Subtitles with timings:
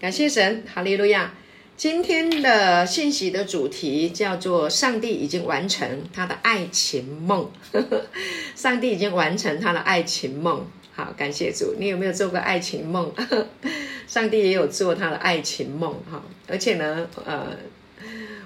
[0.00, 1.34] 感谢神，哈利路亚。
[1.76, 7.50] 今天的信息的主题叫做“上帝已经完成他的爱情梦”，
[8.56, 10.66] 上帝已经完成他的爱情梦。
[10.94, 11.74] 好，感谢主。
[11.78, 13.12] 你有没有做过爱情梦？
[14.08, 16.22] 上帝也有做他的爱情梦，哈。
[16.48, 17.48] 而且呢，呃，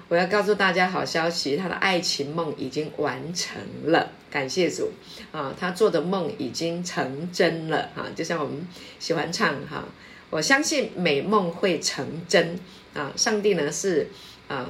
[0.09, 4.11] 我要告诉大家好消息，他的爱情梦已经完成了。
[4.29, 4.91] 感谢主
[5.31, 8.07] 啊，他做的梦已经成真了哈。
[8.13, 8.67] 就像我们
[8.99, 9.85] 喜欢唱哈，
[10.29, 12.59] 我相信美梦会成真。
[12.93, 14.07] 啊，上帝呢是
[14.47, 14.69] 啊，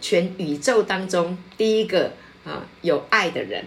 [0.00, 2.12] 全宇宙当中第一个
[2.44, 3.64] 啊有爱的人。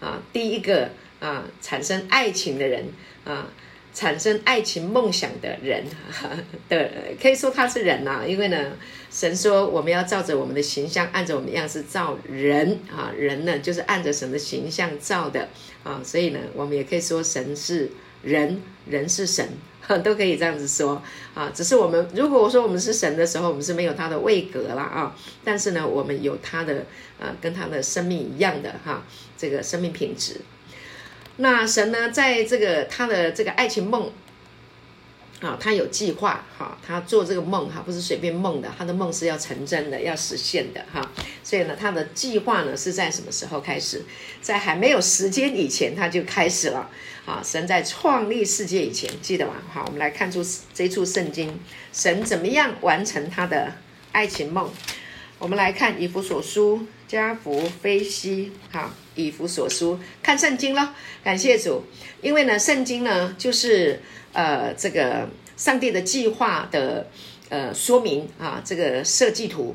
[0.00, 2.86] 啊，第一个啊产生爱情的人。
[3.24, 3.48] 啊，
[3.92, 5.84] 产生爱情梦想的人。
[6.68, 8.72] 的，可以说他是人呐、啊，因为呢，
[9.10, 12.78] 神说我们要照着我们的形象，按着我们样式造人。
[12.90, 15.48] 啊，人呢就是按着神的形象造的。
[15.82, 17.90] 啊，所以呢，我们也可以说神是
[18.22, 19.48] 人，人是神。
[20.02, 21.02] 都可以这样子说
[21.34, 25.16] 啊，只是我们如果我说我们是神的时候，我们是没有他的位格了啊。
[25.44, 26.86] 但是呢，我们有他的
[27.18, 29.04] 呃，跟他的生命一样的哈，
[29.36, 30.40] 这个生命品质。
[31.36, 34.10] 那神呢，在这个他的这个爱情梦。
[35.42, 41.12] 啊，他有计划哈，他做这个梦哈，不是随便梦的，他的梦是要成真的，要实现的哈。
[41.44, 44.02] 所以呢，他的计划呢是在什么时候开始？
[44.40, 46.90] 在还没有时间以前，他就开始了。
[47.26, 49.52] 啊，神在创立世界以前，记得吗？
[49.70, 51.60] 好，我们来看出这处圣经，
[51.92, 53.74] 神怎么样完成他的
[54.12, 54.70] 爱情梦？
[55.38, 60.94] 我们来看以弗所书，加福非西，好，以弗所书，看圣经咯。
[61.22, 61.84] 感谢主，
[62.22, 64.00] 因为呢，圣经呢就是。
[64.32, 67.08] 呃，这个上帝的计划的
[67.48, 69.74] 呃说明啊，这个设计图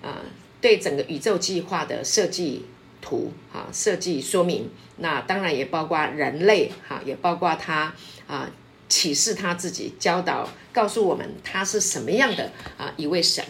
[0.00, 0.22] 啊，
[0.62, 2.64] 对整个宇宙计划的设计
[3.02, 7.92] 图啊，设计说明，那当然也包括人类哈、也包括他
[8.26, 8.48] 啊
[8.88, 13.44] 启示他自己，教导告诉我们他是什么样的啊一位神，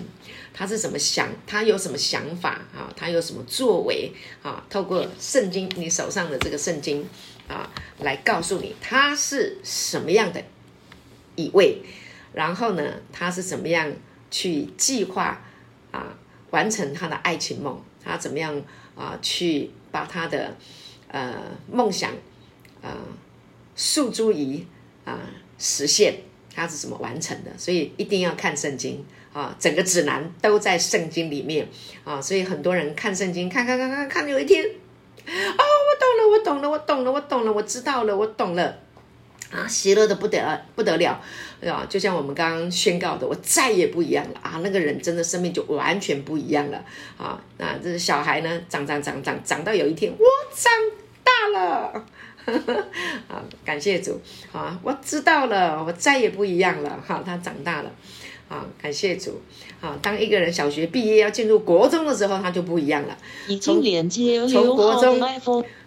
[0.54, 7.06] 他是怎么想，他有什么想法啊，他有什么作为啊，透过圣经，你手上的这个圣经。
[7.48, 7.66] 啊，
[8.00, 10.44] 来告诉你他是什么样的
[11.34, 11.80] 一位，
[12.34, 13.90] 然后呢，他是怎么样
[14.30, 15.40] 去计划
[15.90, 16.14] 啊，
[16.50, 18.62] 完成他的爱情梦，他怎么样
[18.94, 20.54] 啊，去把他的
[21.08, 21.34] 呃
[21.70, 22.12] 梦想
[22.82, 22.96] 啊
[23.74, 24.64] 诉诸于
[25.04, 25.18] 啊
[25.58, 26.14] 实现，
[26.54, 27.50] 他是怎么完成的？
[27.56, 31.68] 所以一定要看圣经啊，整个指南都在圣经里面
[32.04, 34.64] 啊，所以很多人看圣经，看看看看看，有一天。
[35.30, 38.78] 哦，我懂了，我懂了，我懂了，我懂了，我知道了，我懂了，
[39.50, 41.20] 啊，喜乐的不得不得了，
[41.62, 46.82] 啊，就像我们刚刚宣告的，我再也不一样了啊，那个人真的生命就完全不一样了
[47.18, 50.72] 啊，那这小孩呢，长长长长长到有一天，我长
[51.52, 52.04] 了，
[53.28, 54.20] 啊，感谢主
[54.52, 57.90] 啊，我知道了，我再也不一样了，哈，他长大了。
[58.48, 59.42] 啊，感谢主！
[59.78, 63.14] 啊，当一个人小学毕业要进入国中的时候，他就不一样了。
[63.46, 65.20] 已经连接从国中，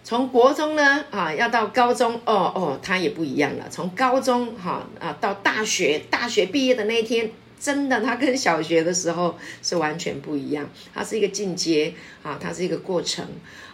[0.04, 3.66] 从国中呢，啊，要到高中，哦哦，他也不一样了。
[3.68, 10.64] 从高中，哈啊，到大学，大学毕业的那一天，真的，他跟小学的时候是完全不一样。
[10.94, 11.92] 它是一个进阶，
[12.22, 13.26] 啊，它是一个过程，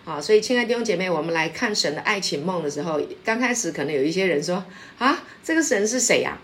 [0.09, 4.65] 啊，所以，亲爱的弟兄姐妹，我们来看神的爱情梦的时候，刚开始可能有一些人说，
[4.97, 6.39] 啊，这个神是谁呀？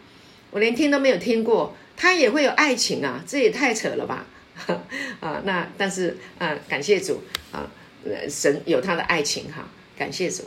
[0.50, 1.74] 我连听都没有听过。
[1.96, 4.26] 他也会有爱情啊，这也太扯了吧！
[5.20, 7.70] 啊，那但是啊，感谢主啊，
[8.28, 10.42] 神有他的爱情哈，感谢主。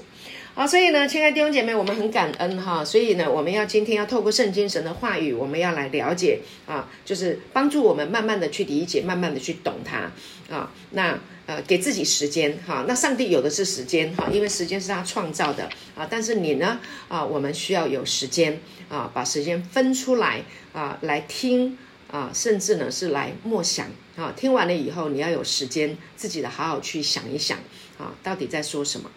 [0.54, 2.86] 好，所以呢，亲爱的弟兄姐妹，我们很感恩哈。
[2.86, 10.12] 所以呢，我们要今天要透过圣经神的话语，我们要来了解啊，就是帮助我们慢慢的去理解，慢慢的去懂它
[10.54, 10.72] 啊。
[10.92, 12.86] 那呃，给自己时间哈。
[12.88, 16.06] 那上帝有的是时间哈，因为时间是他创造的啊。
[16.08, 20.44] 但是你呢啊，我们需要有时间啊，把时间分出来。
[20.74, 21.76] 啊，来听
[22.12, 24.32] 啊，甚至呢是来默想啊。
[24.38, 27.58] 听完了以后，你要有时间自己的好好去想一想
[27.98, 29.10] 啊，到底在说什么？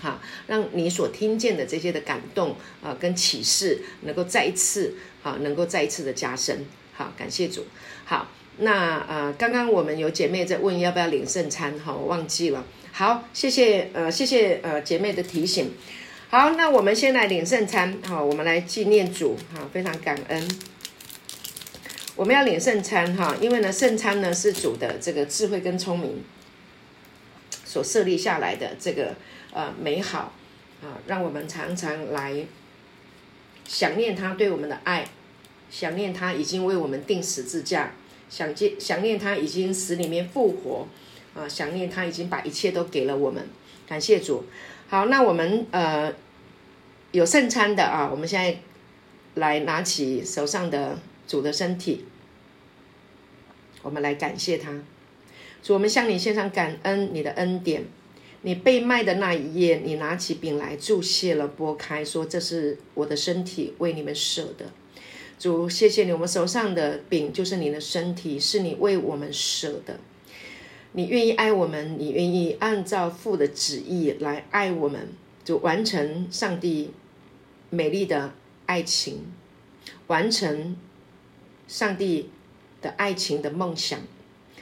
[0.00, 6.64] 好、啊，让你所听见的这些的感动啊，跟启示能够再一次啊，能够再一次的加深。
[6.94, 7.66] 好，感谢主。
[8.06, 12.64] 好，那呃，刚刚我们有姐妹在问要不要领圣餐，哈，我忘记了。
[12.92, 15.72] 好，谢谢呃，谢谢呃姐妹的提醒。
[16.28, 20.48] 好，那我们先来领圣餐，好，我们来纪念主，哈，非常感恩。
[22.16, 26.22] 我们要领圣餐，哈，因为呢，圣餐呢是主的这个智慧跟聪明
[27.64, 29.16] 所设立下来的这个
[29.52, 30.32] 呃美好
[30.80, 32.46] 啊，让我们常常来
[33.66, 35.04] 想念他对我们的爱，
[35.70, 37.92] 想念他已经为我们钉十字架，
[38.34, 40.88] 想见想念他已经死里面复活
[41.36, 43.46] 啊，想念他已经把一切都给了我们，
[43.86, 44.44] 感谢主。
[44.88, 46.12] 好，那我们呃。
[47.12, 48.58] 有圣餐的啊，我们现在
[49.34, 50.98] 来拿起手上的
[51.28, 52.04] 主的身体，
[53.82, 54.72] 我们来感谢他。
[55.62, 57.84] 主，我们向你献上感恩，你的恩典。
[58.42, 64.66] 你被卖的那一夜，你拿起饼来祝谢了，拨开说：“这是我的身体，为你们舍的。”
[65.38, 69.98] 主，谢谢你，我们手上的饼就是你的身体，是你为我们舍的。
[70.92, 75.08] 你愿意爱我们，你愿意按照父的旨意来爱我们，
[75.44, 76.92] 就完成上帝
[77.70, 78.32] 美丽的
[78.66, 79.26] 爱情，
[80.06, 80.76] 完成
[81.66, 82.30] 上帝
[82.80, 83.98] 的爱情的梦想。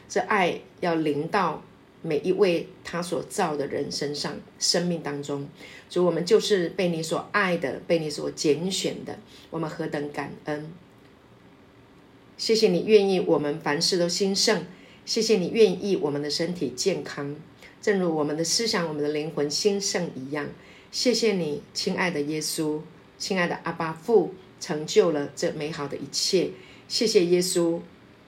[0.09, 1.63] 这爱要临到。
[2.03, 5.49] 每一位他所造的人身上，生命当中，
[5.89, 9.19] 主，我们就是被你所爱的，被你所拣选的，
[9.51, 10.73] 我们何等感恩！
[12.37, 14.65] 谢谢你愿意我们凡事都兴盛，
[15.07, 17.37] 谢谢你愿意我们的身体健康，
[17.81, 20.49] 正如我们的思想、我们的灵魂兴盛一样。
[20.91, 22.81] 谢谢你，亲爱的耶稣，
[23.17, 26.51] 亲爱的阿爸父，成就了这美好的一切。
[26.89, 27.79] 谢谢耶稣，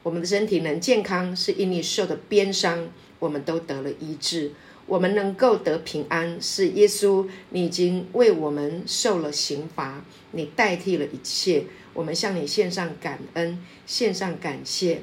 [0.05, 2.89] 我们的身体能健康，是因你受的鞭伤。
[3.25, 4.53] 我们都得了医治，
[4.85, 11.65] 我们能够得平安，是耶稣，你已经为我们受了刑罚，你代替了一切。
[11.95, 15.01] 我们向你献上感恩，献上感谢，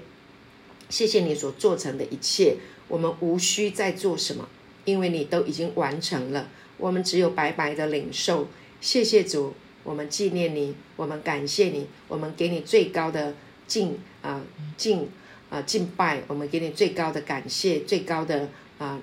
[0.87, 2.57] 谢谢你所做成的一切。
[2.87, 4.47] 我们无需再做什么，
[4.85, 6.47] 因为你都已经完成了。
[6.77, 8.47] 我们只有白白的领受。
[8.79, 13.33] 谢谢主，我们纪念你，我们感谢你，我们给你最高的
[13.65, 14.43] 敬啊
[14.77, 15.09] 敬。
[15.51, 18.49] 啊，敬拜，我们给你最高的感谢，最高的
[18.79, 19.01] 啊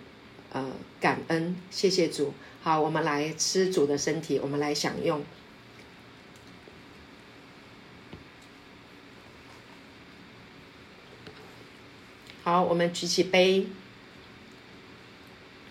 [0.50, 2.32] 呃感恩，谢谢主。
[2.62, 5.22] 好，我们来吃主的身体，我们来享用。
[12.42, 13.66] 好，我们举起杯，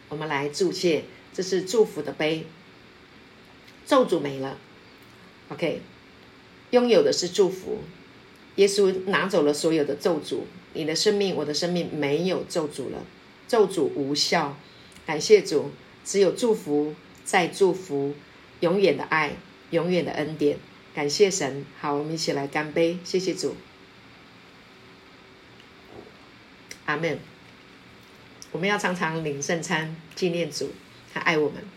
[0.10, 2.46] 我们来祝谢，这是祝福的杯。
[3.88, 4.60] 咒诅没了
[5.50, 5.82] ，OK，
[6.70, 7.80] 拥有的是祝福。
[8.58, 10.42] 耶稣拿走了所有的咒诅。
[10.78, 13.04] 你的生命，我的生命没有咒诅了，
[13.48, 14.56] 咒诅无效。
[15.08, 15.72] 感谢主，
[16.06, 16.94] 只有祝福，
[17.26, 18.14] 再祝福，
[18.60, 19.34] 永远的爱，
[19.72, 20.58] 永远的恩典。
[20.94, 23.56] 感谢神，好，我们一起来干杯，谢谢主。
[26.86, 27.20] 阿门。
[28.52, 30.72] 我们要常常领圣餐，纪念主，
[31.14, 31.77] 他爱我们。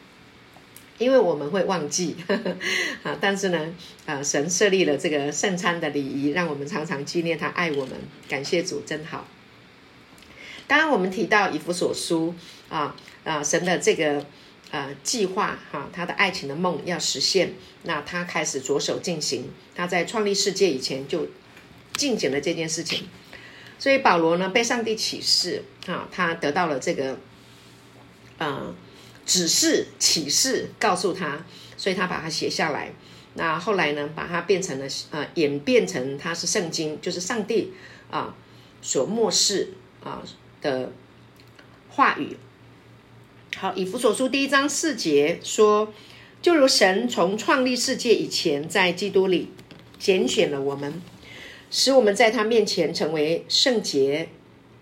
[1.00, 2.56] 因为我们会忘记，呵 呵
[3.02, 3.73] 啊，但是呢，
[4.05, 7.97] 啊，神设立了这个圣餐的礼仪，让我们常常纪念他爱我们。
[8.29, 9.26] 感谢主，真好。
[10.67, 12.35] 当然，我们提到以弗所书
[12.69, 12.94] 啊
[13.25, 14.26] 啊，神的这个
[14.70, 17.55] 啊计划哈、他的爱情的梦要实现，
[17.85, 19.49] 那他开始着手进行。
[19.75, 21.29] 他在创立世界以前就
[21.94, 23.08] 进行了这件事情，
[23.79, 27.19] 所以保罗呢被上帝启示啊，他得到了这个
[28.37, 28.75] 啊。
[29.31, 31.47] 指示启示告诉他，
[31.77, 32.91] 所以他把它写下来。
[33.35, 37.73] 那后来呢，把它变成了呃，演变成它是圣经，就是上帝
[38.11, 38.35] 啊
[38.82, 40.21] 所默示啊
[40.61, 40.91] 的
[41.88, 42.37] 话语。
[43.56, 45.93] 好，以弗所书第一章四节说，
[46.43, 49.50] 就如神从创立世界以前，在基督里
[49.97, 51.00] 拣选了我们，
[51.71, 54.29] 使我们在他面前成为圣洁，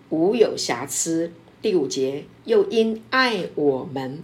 [0.09, 1.31] 无有瑕疵。
[1.61, 4.23] 第五节，又因爱我们。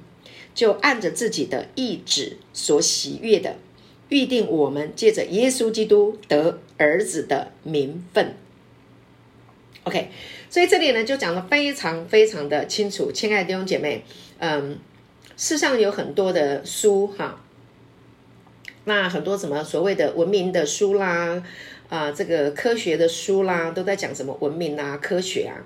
[0.55, 3.57] 就按着自己的意志所喜悦的，
[4.09, 8.33] 预定我们借着耶稣基督得儿子的名分。
[9.83, 10.09] OK，
[10.49, 14.03] 所以这里呢就讲得非常非常的清楚，亲爱的弟兄姐妹，
[14.39, 14.79] 嗯，
[15.37, 17.43] 世上有很多的书哈，
[18.85, 21.43] 那很多什么所谓的文明的书啦，
[21.89, 25.61] 啊，这个科学的书啦，都在讲什么文明啊，科学啊。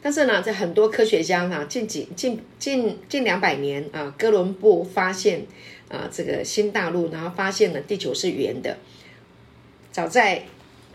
[0.00, 5.44] 但是呢，在很多科学家哈，近几近近近两百年啊，哥伦布发现
[5.88, 8.78] 啊这个新大陆，然后发现了地球是圆的。
[9.90, 10.44] 早在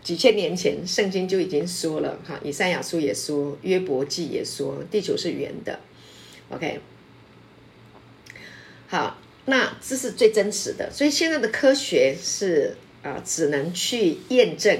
[0.02, 5.80] 几千年前，圣经就已经说了哈，以赛亚书也说，约伯记也说，地球是圆的。
[6.48, 6.80] OK，
[8.88, 10.90] 好，那这是最真实的。
[10.90, 14.78] 所以现在的科学是啊，只能去验证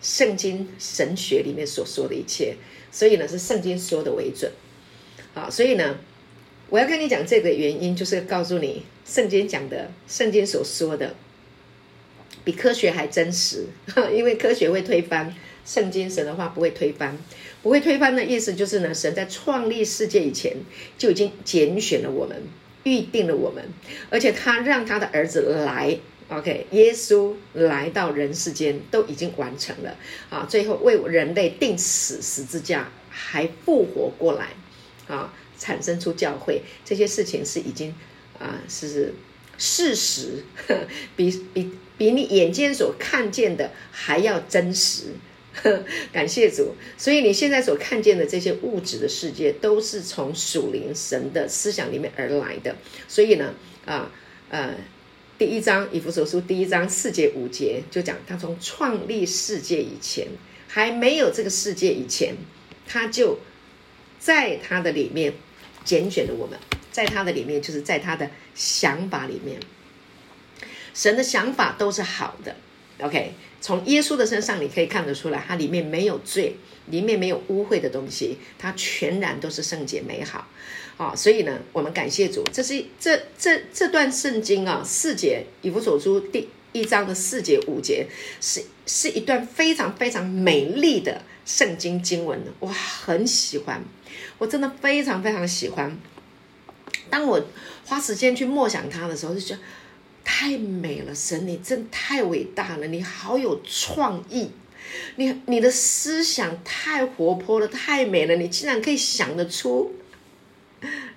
[0.00, 2.54] 圣经神学里面所说的一切。
[2.92, 4.50] 所以呢，是圣经说的为准，
[5.32, 5.96] 好，所以呢，
[6.68, 11.14] 我要跟你讲这个原因，就是告诉你，圣经讲的，圣经所说的，
[12.44, 13.66] 比科学还真实，
[14.12, 17.16] 因为科学会推翻圣经，神的话不会推翻，
[17.62, 20.56] 不会推翻的意思就是呢，神在创立世界以前
[20.98, 22.42] 就已经拣选了我们，
[22.82, 23.64] 预定了我们，
[24.10, 25.98] 而且他让他的儿子来。
[26.30, 29.96] OK，耶稣来到人世间都已经完成了
[30.30, 30.46] 啊！
[30.48, 34.50] 最后为人类钉死十字架，还复活过来
[35.08, 37.92] 啊，产生出教会，这些事情是已经
[38.38, 39.12] 啊是
[39.58, 40.44] 事实
[41.16, 45.06] 比比比你眼睛所看见的还要真实。
[46.12, 52.76] 感谢主，所以你现在所看见的这些物质的世界，都是从属灵神的思想里面而来的。
[53.08, 53.52] 所以呢，
[53.84, 54.12] 啊
[54.48, 54.76] 呃，
[55.40, 60.28] 第一章以弗所书第一章四节五节就讲，他从创立世界以前，
[60.68, 62.34] 还没有这个世界以前，
[62.86, 63.40] 他就
[64.18, 65.32] 在他的里面
[65.82, 66.58] 拣选了我们，
[66.92, 69.58] 在他的里面，就是在他的想法里面，
[70.92, 72.54] 神的想法都是好的。
[72.98, 73.32] OK。
[73.62, 76.56] 从耶稣的身上，你可以看得出来，它里面没有罪，
[76.86, 80.48] 里面没有污秽的东西，它全然都是圣洁美好，
[81.02, 88.06] 啊、所以呢，我们感谢主，这是这这这段圣经啊，四节以弗所书第一章的四节五节，
[88.38, 93.82] 是是一段非常非常美丽的圣经经文，哇，很喜欢，
[94.36, 95.96] 我真的非常非常喜欢。
[97.08, 97.42] 当我
[97.86, 99.60] 花时间去默想它的时候，就觉得。
[100.22, 104.50] 太美了，神，你真太伟大了，你好有创意，
[105.16, 109.92] 你你的思想太活泼了，太美了，你竟然可以想得出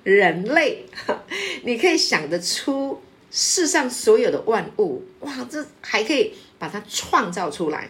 [0.04, 0.86] 人类，
[1.64, 7.90] 你可以想得出世上所有的万物，哇，这还可以把它创造出来，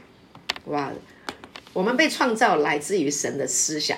[0.65, 0.91] 哇，
[1.74, 3.98] 我们被创造来自于神的思想，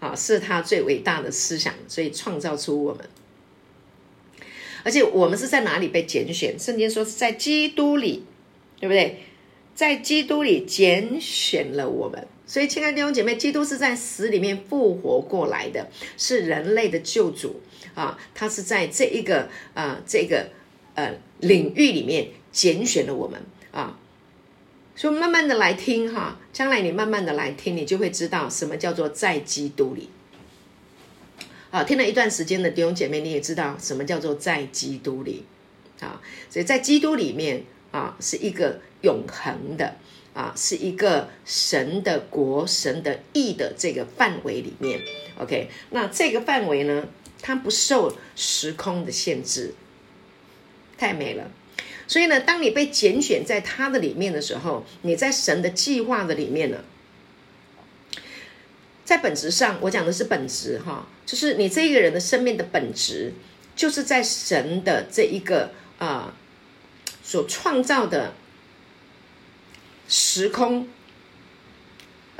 [0.00, 3.08] 啊，是他最伟大的思想，所以创造出我们。
[4.82, 6.58] 而且我们是在哪里被拣选？
[6.58, 8.24] 圣经说是在基督里，
[8.78, 9.22] 对不对？
[9.74, 12.26] 在基督里拣选了我们。
[12.46, 17.60] 所以，亲爱的弟兄姐妹，基督是在死里面复活过来的，是人类的救主
[17.94, 18.16] 啊！
[18.34, 20.50] 他是在这一个啊这个
[20.94, 23.98] 呃领域里面拣选了我们啊。
[24.94, 30.08] 所以，慢慢的来听哈，将来你慢慢的来听，你就会知道什么叫做在基督里。
[31.72, 35.44] 啊，听了一段时间的弟兄姐妹，你也知道什么叫做在基督里
[36.00, 36.22] 啊？
[36.48, 39.96] 所以在基督里面啊，是一个永恒的
[40.36, 45.00] 啊，是一个神的国、神的义的这个范围里面。
[45.40, 47.08] OK，那这个范围呢，
[47.40, 49.72] 它不受时空的限制，
[50.98, 51.50] 太美了。
[52.06, 56.84] 所以呢，当你被拣选在他的里面的时候，你在神的计划的里面呢。
[59.06, 63.32] 在本质上，我讲的是本质哈，就是你这个人的生命的本质，
[63.74, 66.34] 就是在神的这一个啊、
[67.22, 68.34] 所创造的
[70.08, 70.88] 时空。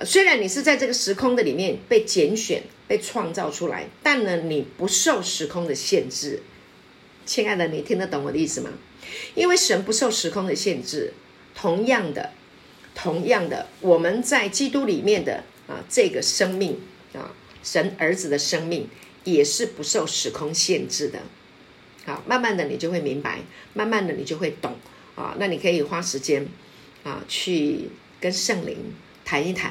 [0.04, 6.42] 虽然你是在这个时空的里面被拣选、被创造出来，但呢，你不受时空的限制。
[7.24, 8.70] 亲爱的，你听得懂我的意思吗？
[9.34, 11.12] 因为神不受时空的限制。
[11.54, 12.32] 同样的，
[12.94, 15.44] 同样的，我们在基督里面的。
[15.66, 16.78] 啊，这个生命
[17.12, 18.88] 啊，神儿子的生命
[19.24, 21.18] 也是不受时空限制的。
[22.04, 23.40] 好，慢慢的你就会明白，
[23.74, 24.76] 慢慢的你就会懂
[25.16, 25.34] 啊。
[25.40, 26.46] 那你可以花时间
[27.06, 27.88] 啊，去
[28.20, 28.76] 跟圣灵
[29.24, 29.70] 谈一谈。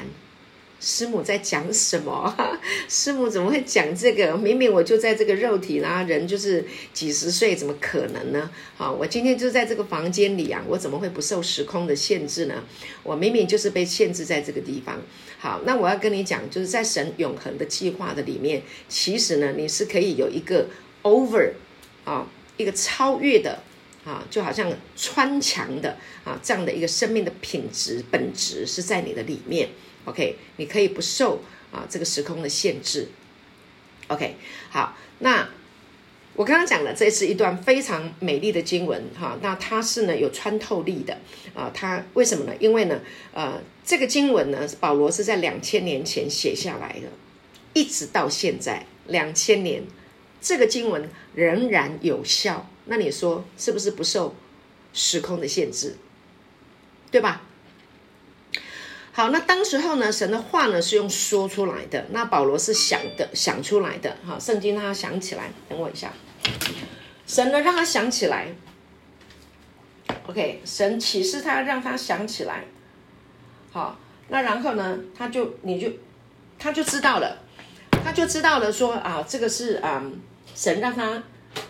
[0.78, 2.34] 师母在讲什么？
[2.88, 4.36] 师母怎么会讲这个？
[4.36, 8.50] 明明我就在这个肉体啦，人就是几十岁，怎么可能呢？
[8.76, 12.62] 好，我今天就在这个房间里啊，我怎么会不受时空的限制呢？
[13.02, 15.00] 我明明就是被限制在这个地方。
[15.38, 20.68] 好，那我要跟你讲，就是在神永恒的计划的里面，其实呢，你是可以有一个
[21.02, 21.52] over
[22.04, 22.26] 啊，
[22.58, 23.62] 一个超越的
[24.06, 29.68] 啊，就好像穿墙的啊，这样的一个生命的品质本质是在你的里面。
[30.04, 33.08] OK，你可以不受啊这个时空的限制。
[34.06, 34.36] OK，
[34.70, 35.48] 好，那
[36.34, 41.18] 我刚刚讲了这是一段非常美丽的经文哈，那它是呢有穿透力的
[41.52, 42.52] 啊，它为什么呢？
[42.60, 43.00] 因为呢，
[43.32, 47.08] 呃，这个经文呢，保罗是在两千年前写下来的，
[47.72, 49.82] 一直到现在两千年，
[50.40, 52.70] 这个经文仍然有效。
[52.86, 54.34] 那你说是不是不受
[54.92, 55.96] 时空的限制？
[57.10, 57.42] 对吧？
[59.12, 64.14] 好，那当时候呢，神的话呢是用说出来的，那保罗是想的，想出来的。
[64.26, 66.12] 哈，圣经让他想起来，等我一下，
[67.26, 68.54] 神呢让他想起来。
[70.26, 72.64] OK，神启示他让他想起来。
[73.72, 75.90] 好，那然后呢，他就你就
[76.58, 77.38] 他就知道了，
[78.04, 80.20] 他就知道了说啊，这个是啊、嗯，
[80.54, 81.22] 神让他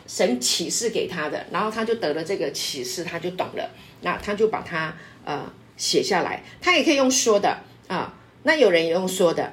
[0.06, 3.70] 神启示给他的，然后他就得了这个启示，他就懂了，
[4.02, 5.52] 那他就把它呃。
[5.78, 8.14] 写下来，他也可以用说的啊。
[8.44, 9.52] 那有人也用说的，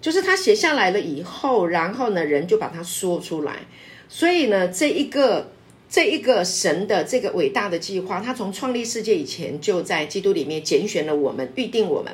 [0.00, 3.66] 就是他写下来了以后，然后呢，人就把它说出来。
[4.08, 5.52] 所以呢，这一个
[5.86, 12.10] 这一个神的这个伟大的计划，他从创立世界以前就在基督里面拣选了我们，预定我们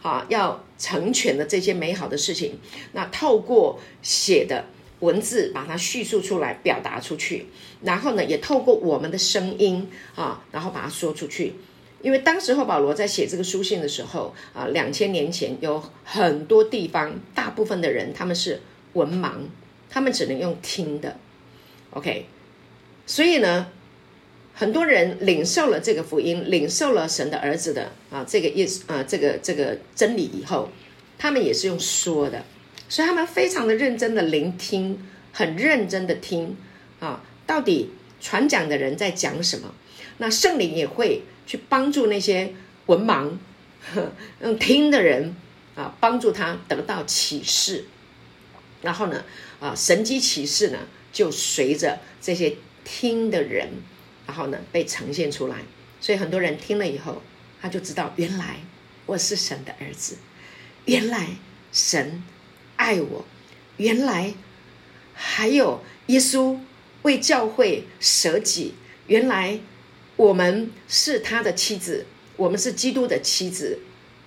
[0.00, 2.58] 啊，要成全的这些美好的事情。
[2.92, 4.64] 那透过写的，
[5.04, 7.46] 文字把它叙述出来，表达出去，
[7.82, 11.52] 然后呢，也透过我们的声音啊，然后把它说出去。
[12.00, 18.60] 因为当时候保罗在写这个书信的时候啊，两千年前有很多地方，大部分的人他们是
[18.94, 19.32] 文盲，
[19.88, 21.16] 他们只能用听的。
[21.90, 22.26] OK，
[23.06, 23.68] 所以呢，
[24.52, 30.68] 很多人领受了这个福音，领受了神的儿子的啊这个意思啊这个这个真理以后，
[31.16, 32.44] 他们也是用说的，
[32.88, 34.98] 所以他们非常的认真的聆听，
[35.32, 36.56] 很认真的听
[37.00, 39.74] 啊，到底传讲的人在讲什么？
[40.18, 41.22] 那圣灵也会。
[41.46, 42.54] 去帮助那些
[42.86, 43.30] 文盲、
[44.40, 45.36] 用听的人
[45.74, 47.84] 啊，帮助他得到启示。
[48.80, 49.22] 然后呢，
[49.60, 50.78] 啊，神迹启示呢，
[51.12, 53.68] 就随着这些听的人，
[54.26, 55.56] 然后呢，被呈现出来。
[56.00, 57.20] 所以很多人听了以后，
[57.60, 58.60] 他就知道，原来
[59.04, 60.16] 我是神的儿子，
[60.86, 61.28] 原来
[61.72, 62.22] 神
[62.84, 63.24] 爱我，
[63.78, 64.34] 原来
[65.14, 66.58] 还有耶稣
[67.00, 68.74] 为教会舍己，
[69.06, 69.60] 原来。
[70.16, 73.80] 我们是他的妻子，我们是基督的妻子，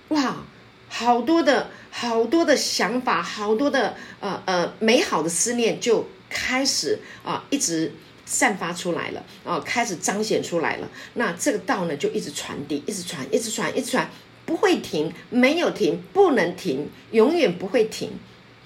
[0.08, 0.44] 哇，
[0.90, 7.94] 好多的好多的想法，好多的呃呃美好的思念就开始啊、一直
[8.26, 10.90] 散发出来了啊、开始彰显出来了。
[11.14, 14.10] 那这个道呢，就一直传递，一直传，一直传，一直传，
[14.44, 18.10] 不会停，没有停，不能停，永远不会停。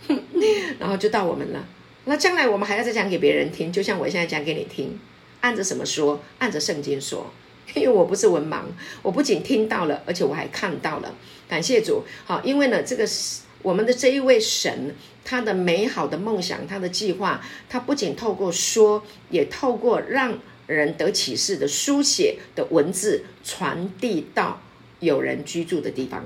[0.78, 1.66] 然后就到我们了。
[2.04, 4.98] 那将来我们还要再讲给别人听，就像我现在讲给你听。
[5.40, 6.20] 按着什么说？
[6.38, 7.32] 按着圣经说，
[7.74, 8.62] 因为我不是文盲，
[9.02, 11.14] 我不仅听到了，而且我还看到了。
[11.48, 14.94] 感谢主，好，因为呢，这个是我们的这一位神，
[15.24, 24.60] 他的美好的梦想，他的计划，他不仅透过说，也透过让人得启示的书写的文字传递到
[25.00, 26.24] 有人居住的地方。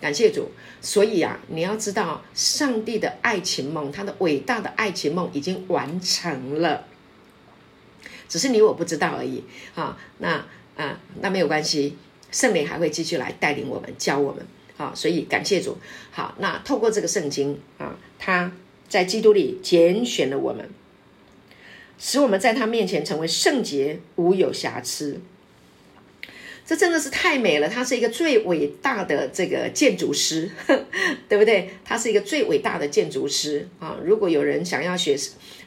[0.00, 0.50] 感谢主，
[0.80, 6.86] 所以啊，你要知道，上帝的爱情梦，他的伟大的爱情梦已经完成了。
[8.28, 9.42] 只是你我不知道而已，
[9.74, 10.44] 好，那
[10.76, 11.96] 啊，那没有关系，
[12.30, 15.78] 圣灵还会继续来带领我们，教我们，好，所以感谢主，
[16.10, 18.52] 好，那透过这个圣经啊，他
[18.88, 20.68] 在基督里拣选了我们，
[21.98, 25.20] 使我们在他面前成为圣洁，无有瑕疵。
[26.66, 30.50] 这真的是太美了，他是一个最伟大的这个建筑师，
[31.28, 31.70] 对不对？
[31.84, 33.96] 他是一个最伟大的建筑师啊！
[34.04, 35.16] 如果有人想要学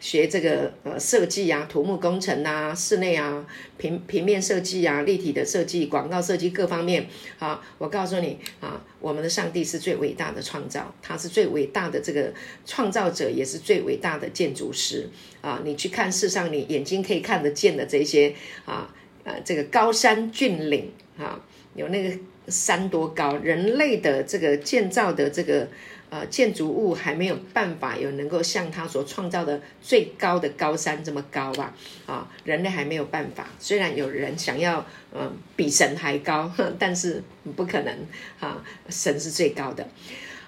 [0.01, 7.07] 学这个呃设计啊、土木工程啊、室内啊、平平面设计啊、立体的设计、广告设计各方面
[7.39, 12.33] 啊，我告诉你啊，我们的上帝是最伟大的创造，他是最伟大的这个
[12.65, 15.07] 创造者，也是最伟大的建筑师
[15.39, 15.61] 啊！
[15.63, 18.35] 你去看世上你眼睛可以看得见的这些
[18.65, 18.93] 啊。
[19.29, 21.39] 呃，这个高山峻岭啊，
[21.75, 25.67] 有那个山多高，人类的这个建造的这个
[26.09, 31.75] 呃建筑物还没有办法有能够像他所创造的最高的高山这么高吧？
[32.07, 33.47] 啊，人类还没有办法。
[33.59, 37.21] 虽然有人想要嗯、比神还高， 但是
[37.55, 37.93] 不可能
[38.39, 39.87] 啊，神是最高的。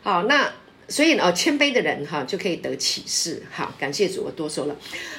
[0.02, 0.52] 好，那。
[0.88, 3.42] 所以呢，谦卑的人哈就可以得启示。
[3.50, 4.76] 好，感谢主，我多说了。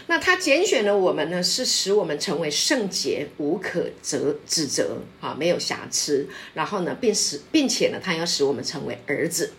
[0.06, 6.28] 那他拣选了我们呢，是使我们成为圣洁，无可责指责，啊，没有瑕疵。
[6.52, 9.52] 然后呢，并使并且呢，他要使我们成为儿子，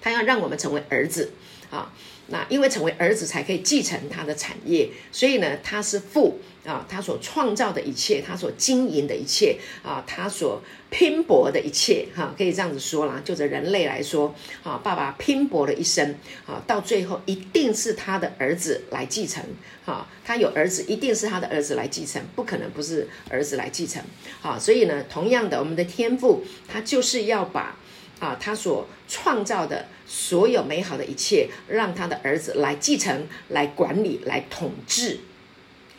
[0.00, 1.32] 他要让我们成为儿子
[1.70, 1.92] 啊。
[2.28, 13.20] 那因为成为儿子才可以继承他的产业，所以呢，他是父啊，他所创造的一切，他所经营的一切啊，他所拼搏的一切，哈、可以这样子说啦。
[13.24, 16.14] 就着人类来说，啊，爸爸拼搏了一生，
[16.46, 19.42] 啊，到最后一定是他的儿子来继承，
[19.86, 24.02] 啊，他有儿子，一定是他的儿子来继承，不可能不是儿子来继承，
[24.42, 27.76] 啊，所以呢，同样的，我们的天赋，他就是要把。
[28.20, 35.20] 啊，他所创造的所有美好的一切，让他的儿子来继承、来管理、来统治。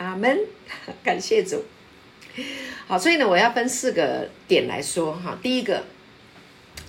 [0.02, 0.40] 阿门，
[1.04, 1.64] 感谢主。
[2.88, 5.38] 好，所以呢，我要分四个点来说哈。
[5.42, 5.84] 第一个，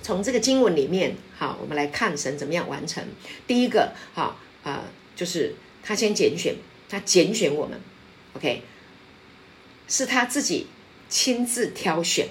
[0.03, 3.05] 从这个经文里面，好，我们来看神怎么样完成。
[3.47, 6.57] 第一个，好啊、呃，就是他先拣选，
[6.89, 7.79] 他拣选我们
[8.35, 8.63] ，OK，
[9.87, 10.69] 是他自己
[11.09, 12.29] 亲自挑选，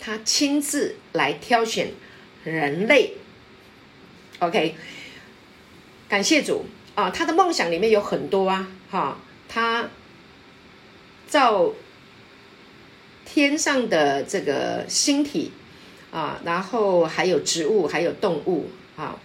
[0.00, 1.92] 他亲自来挑选。
[2.44, 3.14] 人类
[4.38, 4.76] ，OK，
[6.08, 7.10] 感谢主啊！
[7.10, 9.88] 他的梦想里面有很多啊，哈，他
[11.36, 11.70] 造
[13.26, 15.52] 天上的这个星体
[16.10, 19.20] 啊，然后还有植物，还有动物啊，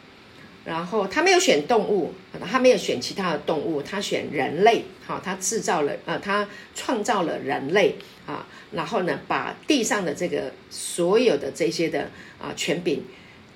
[0.65, 2.13] 然后他没有选动物，
[2.51, 6.45] 他没有选其他的动物，他选人类，好，他制造了啊，他
[6.75, 7.95] 创造了人类
[8.25, 8.45] 啊。
[8.73, 13.05] 然后呢，把地上的这个所有的这些的啊、权柄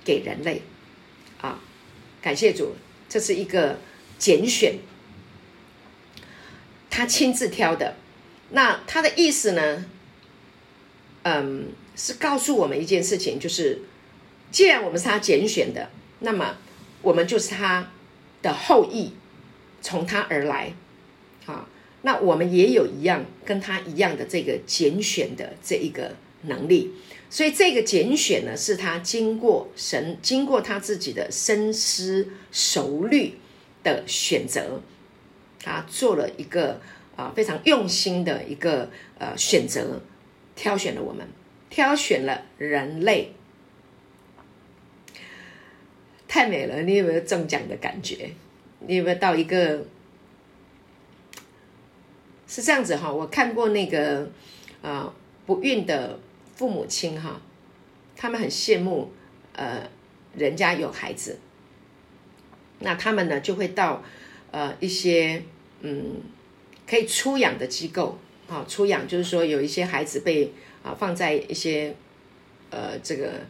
[0.06, 0.62] 给人类，
[1.42, 1.60] 啊，
[2.22, 2.74] 感谢主，
[3.10, 3.80] 这是一个
[4.18, 4.76] 拣选，
[6.90, 7.98] 他亲自挑的。
[8.50, 9.86] 那他的意思呢？
[11.24, 13.82] 嗯，是告诉我们一件事情，就是
[14.52, 16.58] 既然我们是他拣选的，那么
[17.02, 17.92] 我们就是他
[18.44, 19.14] 的后裔，
[19.82, 20.74] 从他而来。
[21.48, 21.68] 啊，
[22.04, 26.92] 那我们也有一样跟他一样的这个拣选的这一个能力。
[27.30, 33.40] 所以这个拣选呢，是他经过神经过他自己的深思熟虑
[33.84, 34.82] 的选择，
[35.60, 36.80] 他做了一个
[37.16, 40.02] 啊非常用心的一个呃选择，
[40.56, 41.28] 挑选了我们，
[41.70, 43.34] 挑选了人类，
[46.28, 46.82] 太美了！
[46.84, 48.32] 你有没有中奖的感觉？
[48.88, 49.86] 你有没有到一个
[52.48, 53.12] 是这样子哈？
[53.12, 54.30] 我看过那个
[54.82, 55.14] 啊、
[55.46, 56.20] 不孕的。
[56.56, 57.42] 父母亲哈，
[58.16, 59.12] 他们很羡慕，
[59.52, 59.90] 呃，
[60.38, 61.38] 人家有孩子，
[62.80, 64.02] 那他们呢就会到
[64.52, 65.44] 呃一些
[65.82, 66.22] 嗯
[66.88, 68.18] 可以出养的机构
[68.48, 70.52] 啊，出养就是说有一些孩子被
[70.84, 71.96] 啊放在一些
[72.70, 73.42] 呃这个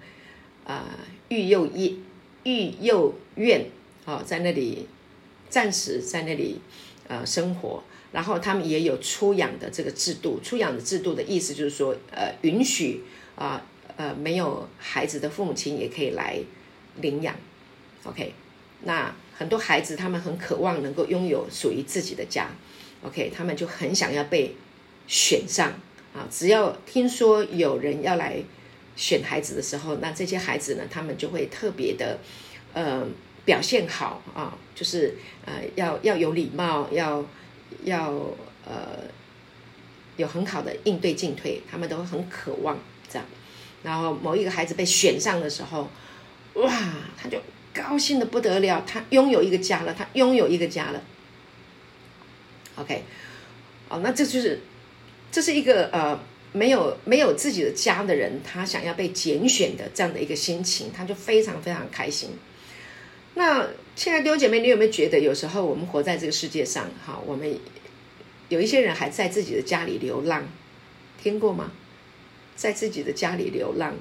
[0.65, 0.97] 啊
[1.29, 1.97] 育幼院
[2.43, 3.65] 育幼院
[4.05, 4.87] 啊，在那里
[5.49, 6.59] 暂时在那里
[7.07, 7.83] 呃生活。
[8.11, 13.01] 然后他们也有出养的这个制度，出养的制度的意思就是说，呃，允许
[13.35, 13.61] 啊，
[13.97, 16.39] 呃，没有孩子的父母亲也可以来
[17.01, 17.35] 领养
[18.05, 18.33] ，OK。
[18.83, 22.47] 那很多孩子他们很渴望能够拥有属于自己的家
[23.05, 24.55] ，OK，他们就很想要被
[25.07, 25.73] 选上
[26.13, 26.27] 啊。
[26.29, 28.37] 只要听说有人要来
[28.95, 32.19] 选孩子的时候，那这些孩子呢，他们就会特别的，
[32.73, 33.05] 呃，
[33.45, 35.15] 表现好啊，就是
[35.45, 37.25] 呃，要要有礼貌，要。
[37.83, 38.13] 要
[38.65, 39.03] 呃
[40.17, 42.77] 有很好的应对进退，他们都很渴望
[43.09, 43.27] 这样。
[43.83, 45.89] 然后某一个孩子被选上的时候，
[46.53, 46.71] 哇，
[47.17, 47.39] 他就
[47.73, 51.01] 高兴的不得了，他拥有一个家了，他拥有一个家了。
[52.75, 53.03] OK，
[53.89, 54.59] 哦，那这就是
[55.31, 56.19] 这是一个呃
[56.51, 62.29] 没有没有自己的家的人，他想要被拣选的这样的一个心情，他就非常非常开心。
[63.35, 67.57] 那亲爱的弟兄姐妹，你有没有觉得有时候我们活在这个世界上，哈，我们
[68.49, 70.47] 有一些人还在自己的家里流浪，
[71.21, 71.71] 听过吗？
[72.55, 73.93] 在自己的家里流浪，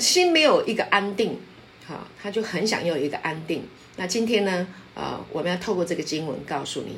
[0.00, 1.38] 心没有一个安定，
[1.86, 3.62] 哈，他就很想要一个安定。
[3.94, 6.96] 那今天呢，呃，我们要透过这个经文告诉你，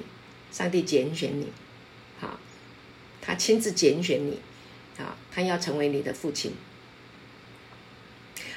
[0.52, 1.48] 上帝拣选你，
[2.20, 2.38] 哈，
[3.20, 4.38] 他亲自拣选你，
[4.98, 6.52] 啊，他要成为你的父亲，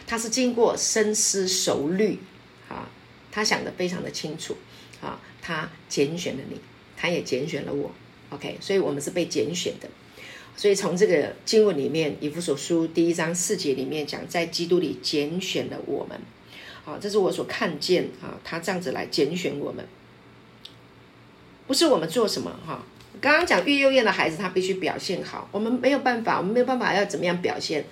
[0.06, 2.20] 他是经过深思熟虑。
[2.68, 2.90] 啊，
[3.32, 4.58] 他想的非常的清楚，
[5.00, 6.60] 啊，他拣选了你，
[6.98, 7.92] 他也拣选了我
[8.32, 9.88] ，OK，所以我们是被拣选的。
[10.58, 16.20] 所以从这个经文里面，以弗所书第一章四节里面讲，在基督里拣选了我们，
[16.86, 19.88] 啊，这是我所看见啊，他这样子来拣选我们，
[21.68, 22.84] 不是我们做什么哈。
[23.22, 27.86] 刚刚讲育幼院的孩子，他必须表现好，我们没有办法，我们没有办法要怎么样表现。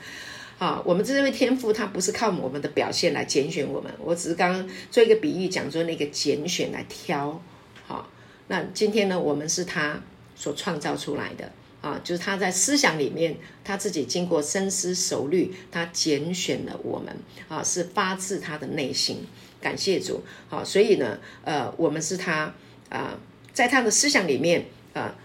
[0.59, 3.91] 啊，我们这位天赋，他不是靠我们的表现来拣选我们。
[3.99, 7.41] 我只是刚刚做一个比喻，讲说那个拣选来挑。
[7.87, 8.07] 好，
[8.47, 9.99] 那今天呢，我们是他
[10.35, 17.13] 所创造出来的啊，就是他在思想里面，他自己经过深思熟虑，他拣选了我们
[17.49, 19.25] 啊，是发自他的内心。
[19.59, 20.23] 感谢主。
[20.47, 22.53] 好，所以呢，呃，我们是他
[22.89, 23.17] 啊，
[23.53, 25.15] 在他的思想里面啊，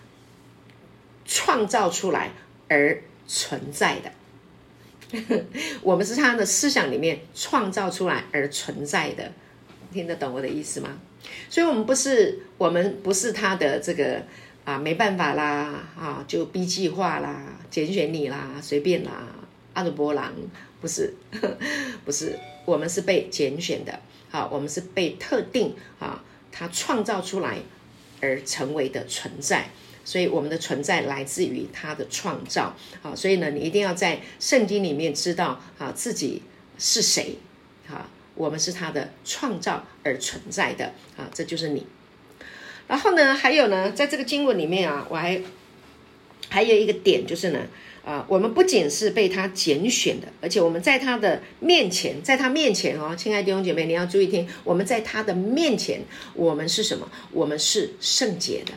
[1.25, 2.33] 创造出来
[2.69, 4.13] 而存在的。
[5.83, 9.33] 我们是他的思想里面创造出来而存在的，
[9.91, 10.99] 听得懂我的意思吗？
[11.49, 14.23] 所以，我们不是我们不是他的这个
[14.65, 19.27] 啊，没办法啦啊，就 B 计划啦，拣选你啦，随便啦，
[19.73, 20.33] 阿德伯朗
[20.81, 21.15] 不是，
[22.05, 23.99] 不是，我们是被拣选的
[24.31, 27.59] 啊，我们是被特定啊，他创造出来
[28.21, 29.71] 而成为的存在。
[30.05, 36.43] 所以我们的存在来自于他的创造，好，所以呢，你一定要在圣经里面知道啊自己
[36.79, 37.37] 是谁，
[37.87, 41.87] 啊，我们是他的创造而存在的，啊，这就是你。
[42.87, 45.43] 然后呢，还有呢，在这个经文里面啊，我还
[46.49, 47.61] 还有一个点就是呢，
[48.09, 56.01] 啊，我们不仅是被他拣选的，而且我们在他的面前，在他面前哦，亲爱的弟兄姐妹，你要注意听，我们在他的面前，
[56.33, 57.11] 我们是什么？
[57.33, 58.73] 我们是圣洁的。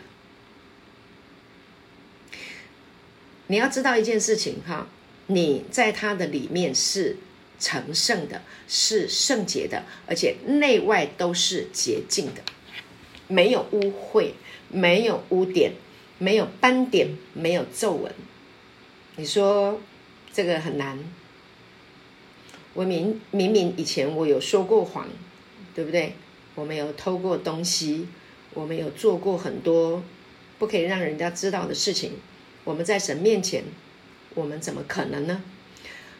[3.47, 4.89] 你要知道一件事情哈，
[5.27, 7.15] 你在他的里面是
[7.57, 12.41] 成圣的，是圣洁的，而且内外都是洁净的，
[13.29, 14.31] 没有污秽，
[14.67, 15.71] 没有污点，
[16.17, 18.13] 没有斑点，没有皱纹。
[19.17, 19.79] 你说
[20.31, 20.97] 这个很难？
[22.73, 25.07] 我明明明以前我有说过谎，
[25.75, 26.15] 对不对？
[26.55, 28.07] 我们有偷过东西，
[28.53, 30.03] 我们有做过很多
[30.57, 32.13] 不可以让人家知道的事情。
[32.63, 33.63] 我们在神面前，
[34.35, 35.43] 我们怎么可能呢？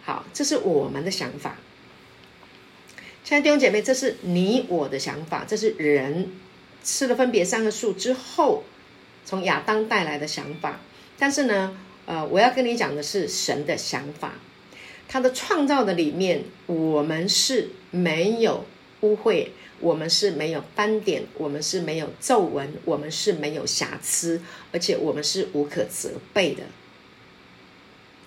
[0.03, 1.57] 好，这是我们的想法。
[3.23, 6.31] 亲爱的弟兄姐妹，这是你我的想法，这是人
[6.83, 8.63] 吃了分别善恶树之后，
[9.23, 10.79] 从亚当带来的想法。
[11.17, 14.33] 但是呢，呃，我要跟你讲的是神的想法。
[15.07, 18.65] 他的创造的里面，我们是没有
[19.01, 26.63] 污秽，我们是没有斑点，我们是没有皱纹，我们是没有瑕疵，而且我们是无可责备的。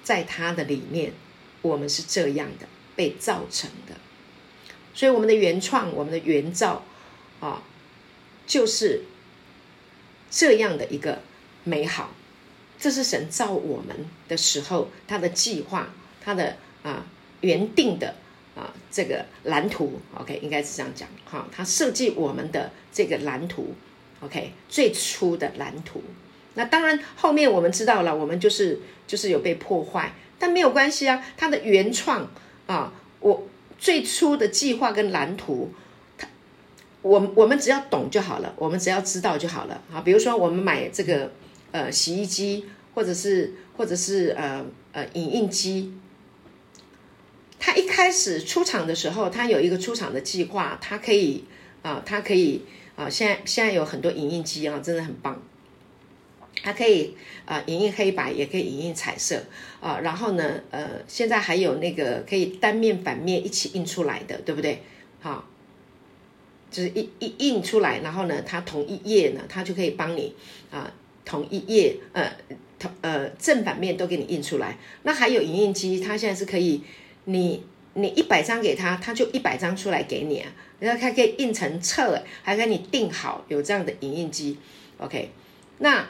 [0.02, 1.12] 在他的里面，
[1.62, 3.94] 我们是这样的被造成的。
[4.92, 6.84] 所以，我们的原创，我们的原造，
[7.40, 7.62] 啊，
[8.46, 9.04] 就是
[10.30, 11.22] 这样的一个
[11.64, 12.12] 美好。
[12.84, 13.96] 这是神造我们
[14.28, 15.88] 的时候，他的计划，
[16.22, 17.06] 他的啊
[17.40, 18.14] 原定的
[18.54, 19.98] 啊这个蓝图。
[20.20, 21.08] OK，应该是这样讲。
[21.24, 23.72] 哈，他设计我们的这个蓝图。
[24.20, 26.02] OK，最初的蓝图。
[26.52, 31.24] 那当然，后面我们知道了，我们就是就是有被破坏，但没有关系啊。
[31.38, 32.28] 他的原创
[32.66, 33.48] 啊，我。
[33.76, 35.70] 最初的计划跟蓝图，
[36.16, 36.26] 他，
[37.02, 40.00] 我我们只要懂就好了，我们只要知道就好了啊。
[40.00, 41.32] 比如说，我们买这个
[41.72, 45.92] 呃洗衣机，或者是或者是呃呃影印机，
[47.58, 51.44] 它一开始出厂的时候，它有一个出厂的计划，它可以
[51.82, 52.62] 啊，它可以
[52.96, 55.42] 啊，现在现在有很多影印机啊，真的很棒。
[56.62, 59.42] 它可以啊，影印黑白，也可以影印彩色
[59.80, 59.98] 啊。
[59.98, 64.82] 然后呢，呃，现在还有那个可以单面反面一起印出来的，对不对？
[65.20, 65.46] 好，
[66.70, 70.34] 就是一一印出来，然后呢，它同一页呢，它就可以帮你
[70.70, 70.90] 啊，
[71.24, 72.32] 同一页呃
[73.00, 74.76] 呃正反面都给你印出来。
[75.02, 76.82] 那还有影印机，它现在是可以，
[77.24, 77.62] 你
[77.94, 80.52] 你一百张给他，他就一百张出来给你啊。
[80.80, 84.58] 然后它可以印成册，还给你订好，有这样的影印机。
[84.98, 85.30] OK，
[85.78, 86.06] 那。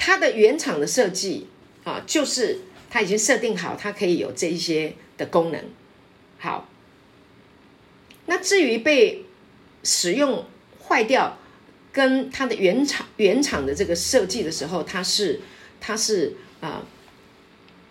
[0.00, 1.48] 它的原厂的设计
[1.82, 5.60] 啊，就是它已经设定好，它可以有这一些的功能。
[6.38, 6.68] 好，
[8.26, 9.24] 那至于被
[9.82, 10.46] 使用
[10.80, 11.36] 坏掉，
[11.92, 15.40] 跟它的原厂原厂的这个设计的时候，它是
[15.80, 16.82] 它是啊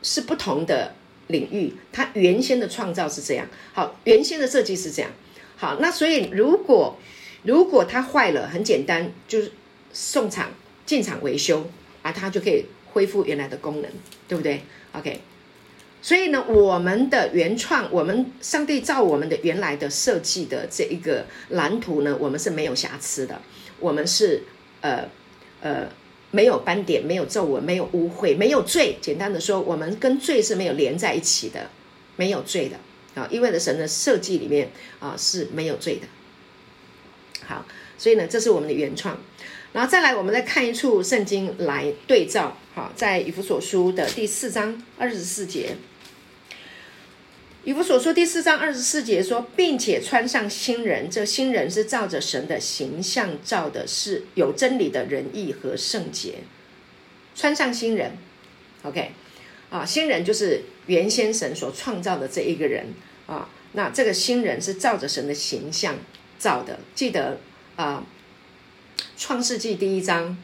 [0.02, 0.96] 是不同的
[1.28, 1.74] 领域。
[1.92, 5.12] 它原先的创造是这样，好，原先的设计是这样。
[5.56, 6.98] 好，那所以如果
[7.44, 9.52] 如果它坏了，很简单，就是
[9.92, 10.52] 送厂
[10.86, 11.70] 进厂维修。
[12.04, 13.92] 啊，它就可以恢复原来的功能，
[14.30, 14.62] 对不对
[14.94, 15.20] ？OK，
[16.02, 23.42] 所以呢，我们的原创，我们上帝造我们的原来的设计的这一个蓝图呢，我们是没有瑕疵的，
[23.80, 24.44] 我们是
[24.82, 25.10] 呃
[25.62, 25.90] 呃
[26.32, 28.98] 没有斑点，没有皱纹，没有污秽，没有罪。
[29.02, 31.70] 简单的说，我们跟罪是没有连在一起的，
[32.16, 36.08] 没有罪的啊，意味着神的设计里面啊是没有罪的。
[37.46, 37.66] 好，
[37.98, 39.18] 所以呢，这是我们的原创。
[39.74, 42.58] 然后再来，我们再看一处圣经来对照。
[42.74, 45.76] 好，在以弗所书的第四章二十四节，
[47.68, 56.36] 以弗所说第四章二十四节说，并且穿上新人，这新人是照着神的形象造的，是有真理的仁义和圣洁。
[57.36, 58.14] 穿上新人
[58.84, 59.12] ，OK，
[59.70, 62.86] 啊，新人就是原先神所创造的这一个人
[63.26, 63.50] 啊。
[63.74, 65.98] 那这个新人是照着神的形象
[66.40, 67.38] 造的，记得
[67.76, 68.06] 啊。
[69.18, 70.38] 创世纪第一章，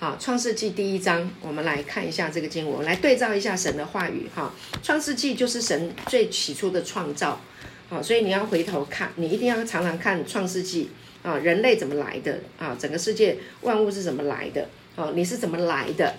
[0.00, 7.40] 好，创世纪第一章，我们来看一下这个经文，来对照一下神的话语，哈，创世纪就是神最起初的创造，
[7.88, 10.88] 好，所以你要回头看，你一定要常常看创世纪
[11.24, 16.14] 啊，人类怎么来的啊，整个世界万物是怎么来的，哦，你是怎么来的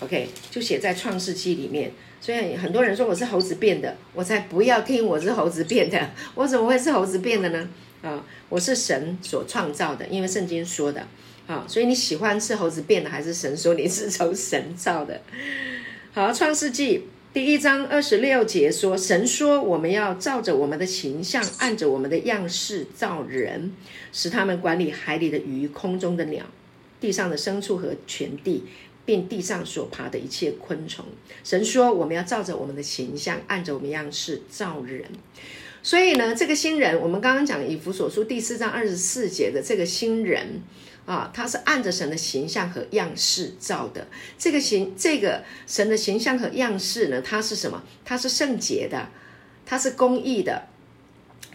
[0.00, 1.92] ？OK，就写在创世纪里面。
[2.20, 7.68] 所以很多人说我是猴子变的，我才不要听我是猴子变的， 我怎么会是猴子变的呢？
[8.02, 11.06] 啊，我是神所创造的，因为圣经说的。
[11.50, 15.20] 好，所以你喜欢是猴子变的，还是神说你是从神造的？
[16.12, 16.98] 好，《创世纪》
[17.34, 23.72] 第一章二十六节说：“神说，我们要照着我们的形象，按着我们的样式造人，
[24.12, 26.46] 使他们管理海里的鱼、空中的鸟、
[27.00, 28.62] 地上的牲畜和全地，
[29.04, 31.04] 并地上所爬的一切昆虫。”
[31.42, 35.04] 神说，我们要照着我们的形象，按着我们样式造人。
[35.82, 40.62] 所以呢，这个新人，我们刚刚讲以弗所书第四章二十四节的这个新人。
[41.10, 44.06] 啊，他是按着神的形象和样式造的。
[44.38, 47.82] 这个形，这个神的形象和样式呢，它是什么？
[48.04, 49.08] 它是圣洁的，
[49.66, 50.68] 它是公义的，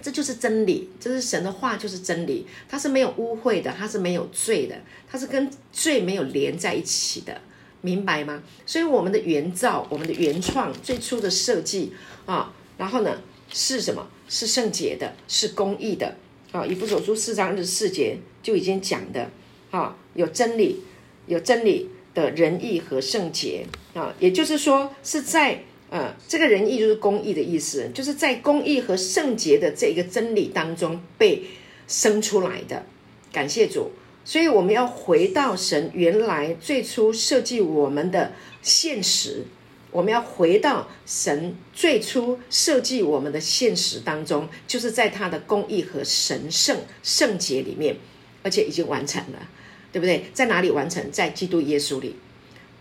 [0.02, 0.90] 这就是真理。
[1.00, 2.46] 这是神的话，就是真理。
[2.68, 4.76] 它是没有污秽的，它是没有罪的，
[5.10, 7.40] 它是跟罪没有连在一起的，
[7.80, 8.44] 明白吗？
[8.66, 11.94] 所以我们的原造，我们的原创，最初的设计
[12.26, 13.22] 啊，然后呢
[13.54, 14.06] 是什么？
[14.28, 16.18] 是圣洁的，是公义的。
[16.52, 19.30] 啊，以弗所书四章二十四节就已经讲的
[19.76, 20.80] 啊，有真理，
[21.28, 31.44] 有真理的仁义和圣洁啊，也就是说是在呃，这个仁义就是公义的意思，就是在公义和圣洁的这一个真理当中被
[31.88, 32.86] 生出来的。
[33.34, 33.92] 感谢主，
[34.24, 39.44] 所以我们要回到神原来最初设计我们的现实。
[39.92, 47.96] 我们要回到神最初设计我们的现实当中，就是在他的公义和神圣圣洁里面，
[48.44, 49.48] 而且已经完成了，
[49.96, 50.26] 对不对？
[50.34, 51.10] 在哪里完成？
[51.10, 52.18] 在基督耶稣里。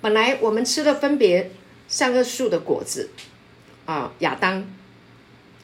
[0.00, 1.52] 本来我们吃了分别
[1.86, 3.10] 善恶树的果子
[3.86, 4.66] 啊，亚当，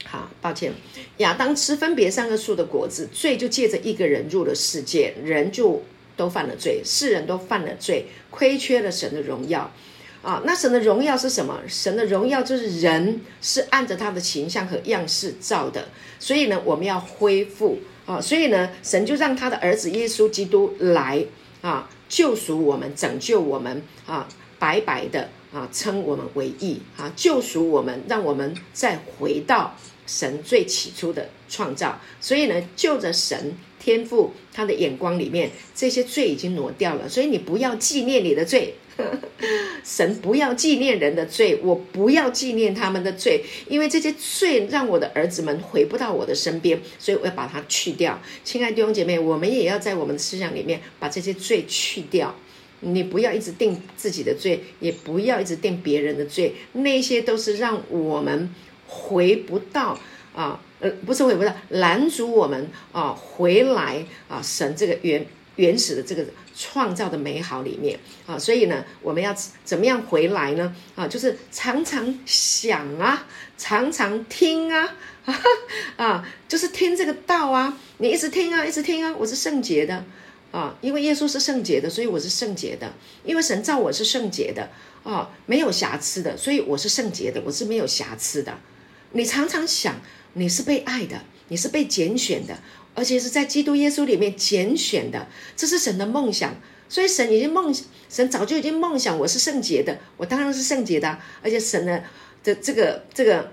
[0.05, 0.73] 好，抱歉，
[1.17, 5.83] 亚当吃分别善恶树的果子，罪就借着一个人入了世界，人就
[6.17, 9.73] 都犯了罪，世人都犯了罪，亏缺了神的荣耀。
[10.23, 11.61] 啊，那神的荣耀是什么？
[11.67, 15.89] 神的荣耀就是人是按着他的形象和样式造的，
[16.21, 21.25] 所以呢，我们要恢复啊，所以呢，神就让他的儿子耶稣基督来
[21.61, 24.27] 啊，救赎我们，拯救我们啊，
[24.59, 32.01] 白白的啊，称我们为义啊，救赎我们，让我们再回到神最起初的创造。
[32.21, 38.75] 所以呢，就着神天赋他的眼光里面，这些罪已经挪掉了，所以你不要纪念你的罪。
[39.85, 48.21] 神不要纪念人的罪，我不要纪念他们的罪，因为这些罪让我的儿子们回不到我的身边，所以我要把它去掉。
[48.45, 52.35] 亲爱的弟兄姐妹，我们也要在我们的思想里面把这些罪去掉。
[52.83, 58.55] 你不要一直定自己的罪，也不要一直定别人的罪，那些都是让我们
[58.87, 59.99] 回不到
[60.35, 65.27] 啊，呃，不是回不到，拦阻我们啊回来啊，神这个原
[65.61, 66.25] 原始的这个。
[66.63, 70.77] 创造的美好里面啊，所以呢，我们要怎么样回来呢？
[70.95, 74.95] 啊，就是常常想啊，常常听啊，
[75.97, 79.15] 啊，就是听这个道啊，你一直听啊，一直听啊。
[79.19, 80.05] 我是圣洁的
[80.53, 82.93] 啊，因为耶稣是圣洁的，所以我是圣洁的。
[83.25, 84.69] 因为神造我是圣洁的
[85.03, 88.59] 啊，没有瑕疵的，所以我是圣洁的，我是没有瑕疵的。
[89.13, 89.95] 你常常想，
[90.35, 92.59] 你是被爱的，你是被拣选的。
[92.95, 95.27] 而且是在基督耶稣里面拣选的，
[95.57, 96.55] 这是神的梦想。
[96.89, 97.73] 所以神已经梦，
[98.09, 101.19] 神早就已经梦想我是圣洁的，我当然是圣洁的。
[101.41, 102.03] 而且神的
[102.43, 103.53] 的这个这个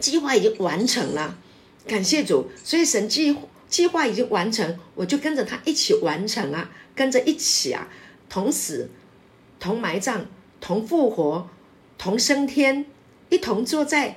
[0.00, 1.38] 计划已经完成了，
[1.86, 2.50] 感谢主。
[2.64, 3.36] 所以神计
[3.68, 7.86] 计划已经完成，我就跟着他一起完成啊，跟着一起啊，
[8.28, 8.90] 同死、
[9.60, 10.26] 同埋葬、
[10.60, 11.48] 同复活、
[11.96, 12.86] 同升天，
[13.28, 14.16] 一同坐在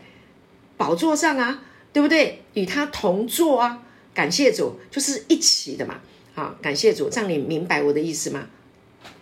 [0.78, 2.44] 宝座上啊，对不对？
[2.56, 3.84] 与他同坐啊。
[4.14, 6.00] 感谢主，就是一起的嘛。
[6.34, 8.48] 好，感谢主，这样你明白我的意思吗？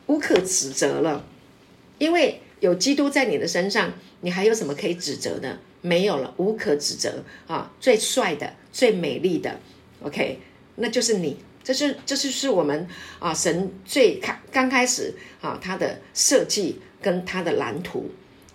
[0.08, 1.26] 无可指责了，
[1.98, 5.60] 因为有基督在你的身上，你还有什么可以指责的？
[5.82, 7.72] 没有了，无可指责啊！
[7.80, 9.60] 最帅的、最美丽的
[10.02, 10.40] ，OK，
[10.76, 11.38] 那就是你。
[11.64, 12.88] 这是，这就是我们
[13.20, 18.10] 啊，神最开刚开始啊，他的设计跟他的蓝图。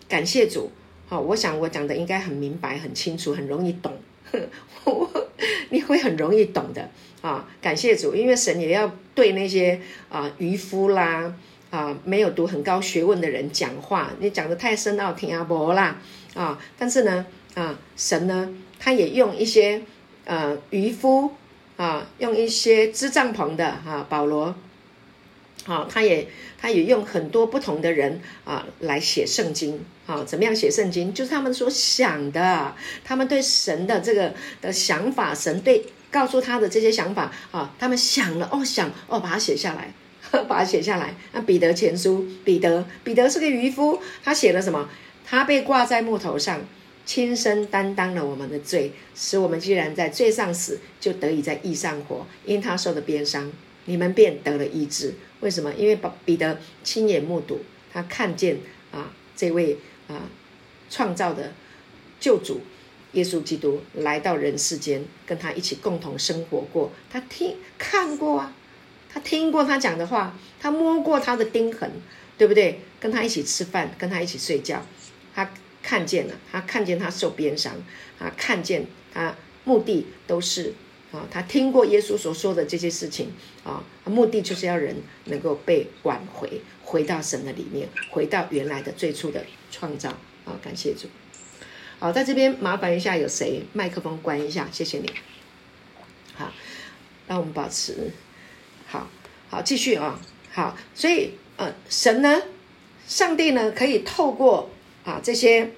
[0.08, 0.70] 感谢主，
[1.06, 3.96] 好，我想我讲的应该很明白、很清楚、很容易懂。
[5.70, 6.90] 你会很容易懂的
[7.22, 7.48] 啊！
[7.60, 11.34] 感谢主，因为神也要对那些啊渔夫啦
[11.70, 15.96] 啊没有读很高学问的人讲话，你讲得太深奥，听阿伯啦
[16.34, 16.58] 啊！
[16.78, 19.82] 但是呢啊，神呢，他也用一些
[20.24, 21.32] 呃渔夫
[21.76, 24.54] 啊，用一些支帐篷的哈、啊、保罗，
[25.66, 26.26] 啊，他也
[26.58, 29.84] 他也用很多不同的人啊来写圣经。
[30.06, 31.12] 好，怎么样写圣经？
[31.14, 32.74] 就是他们所想的，
[33.04, 39.92] 他们对神的这个的想法，神对告诉他的这些想法啊，他们想了哦，想哦，把它写下来，
[40.46, 41.14] 把它写下来。
[41.32, 44.88] 那彼得前书，彼得，彼得是个渔夫，他写了什么？
[45.26, 46.60] 他被挂在木头上，
[47.06, 52.26] 亲身担当了我们的罪，使我们既然在罪上死，就得以在义上活。
[52.44, 53.50] 因他受的鞭伤，
[53.86, 55.14] 你们便得了医治。
[55.40, 55.72] 为什么？
[55.74, 57.60] 因为彼得亲眼目睹，
[57.92, 58.58] 他看见
[58.92, 59.78] 啊，这位。
[60.06, 60.28] 啊，
[60.90, 61.54] 创造的
[62.20, 62.60] 救主
[63.12, 66.92] 耶稣基督来到人世间，跟他一起共同生活过。
[67.10, 68.54] 他听看过啊，
[69.08, 71.90] 他听过他讲的话，他摸过他的钉痕，
[72.36, 72.80] 对不对？
[73.00, 74.84] 跟他一起吃饭，跟他一起睡觉，
[75.34, 75.50] 他
[75.82, 77.72] 看见了，他看见他受鞭伤，
[78.18, 80.74] 啊看见他目的都是
[81.14, 83.30] 啊，他听过耶稣所说的这些事情
[83.62, 84.96] 啊，目的就是要人
[85.26, 86.60] 能够被挽回。
[86.86, 90.10] 回到神的里面，回到原来的最初的创造
[90.44, 90.52] 啊！
[90.62, 91.08] 感谢主。
[91.98, 94.68] 好，在这边麻烦一下，有谁麦克风关一下？
[94.70, 95.10] 谢谢你。
[96.34, 96.52] 好，
[97.26, 98.10] 让我们保持。
[98.86, 99.08] 好，
[99.48, 100.20] 好，继续啊。
[100.52, 102.42] 好，所以呃，神呢，
[103.06, 104.70] 上帝呢，可以透过
[105.04, 105.72] 啊这些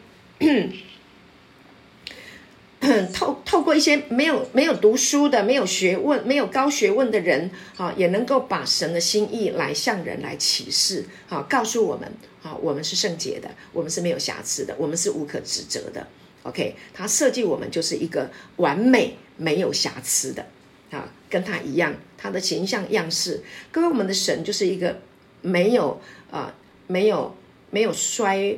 [3.12, 12.12] 透透过一些没有没有读书的、没有学问、没有高学问的人，啊，也能够把神的心意来向人来启示，哈，告诉我们，
[12.42, 16.06] 啊，我们是圣洁的，我们是没有瑕疵的，我们是无可指责的。
[16.44, 20.46] OK，他设计我们就是一个完美、没有瑕疵的，
[20.90, 25.00] 啊，跟他一样，他的形象样式，各位，我们的神就是一个
[25.42, 26.54] 没有啊，
[26.86, 27.34] 没有
[27.70, 28.56] 没有衰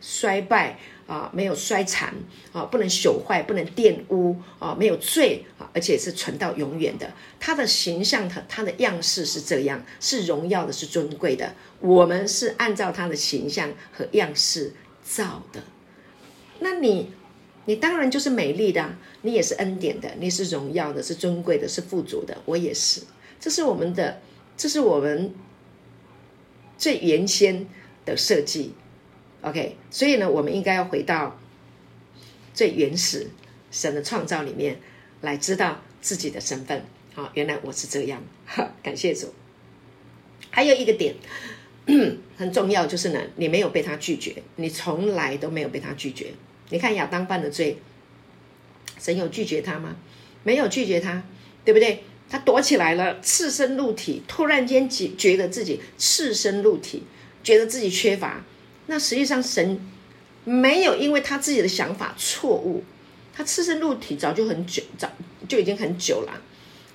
[0.00, 0.78] 衰败。
[1.10, 2.14] 啊，没有衰残
[2.52, 7.12] 啊，不能朽坏，不能玷污啊，没有罪啊，而且是存到永远的。
[7.40, 11.52] 他的形象，他他的样式是这样，是荣耀的，是尊贵的。
[11.80, 15.64] 我们是按照他的形象和样式造的。
[16.60, 17.10] 那你，
[17.64, 22.38] 你当然就是美丽的，你也是恩典的，你是荣耀的，是尊贵的，是富足的。
[22.44, 23.00] 我也是，
[23.40, 24.20] 这是我们的，
[24.56, 25.34] 这是我们
[26.78, 27.66] 最原先
[28.04, 28.74] 的设计。
[29.42, 31.38] OK，所以呢，我们应该要回到
[32.52, 33.28] 最原始
[33.70, 34.78] 神的创造里面，
[35.22, 36.84] 来知道自己的身份。
[37.14, 38.22] 好，原来我是这样，
[38.82, 39.32] 感谢主。
[40.50, 41.14] 还有一个点
[42.36, 46.32] 很重要，就是呢，你没有被他拒绝，你从来都没有被他拒绝。
[46.68, 47.78] 你看亚当犯的罪，
[48.98, 49.96] 神有拒绝他吗？
[50.42, 51.22] 没有拒绝他，
[51.64, 52.04] 对不对？
[52.28, 57.02] 他躲起来了，赤身露体，突然间觉觉得自己赤身露体，
[57.42, 58.44] 觉得自己缺乏。
[58.90, 59.78] 那实际上，神
[60.44, 62.82] 没有因为他自己的想法错误，
[63.32, 65.08] 他赤身露体早就很久，早
[65.48, 66.42] 就已经很久了，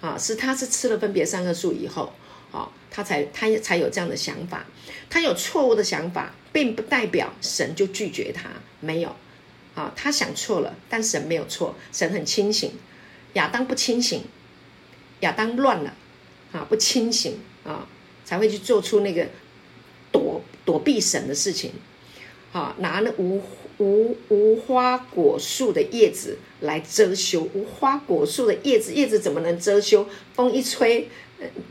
[0.02, 2.12] 啊，是他是吃了分别善恶树以后，
[2.52, 4.66] 啊，他才他也才有这样的想法，
[5.10, 8.50] 他有错误的想法，并不代表神就拒绝他，
[8.82, 9.16] 没有，
[9.74, 12.74] 啊，他想错了，但神没有错，神很清醒，
[13.36, 14.22] 亚当不清醒，
[15.22, 15.93] 亚当乱了，
[16.52, 17.88] 啊，不清醒啊，
[18.26, 19.30] 才会去做出那个
[20.66, 20.80] 躲。
[20.80, 21.72] 避神的事情，
[22.51, 23.41] 好，拿那无
[23.80, 27.49] 无无花果树的叶子来遮羞。
[27.53, 30.07] 无花果树的叶子，叶子怎么能遮羞？
[30.34, 31.09] 风一吹，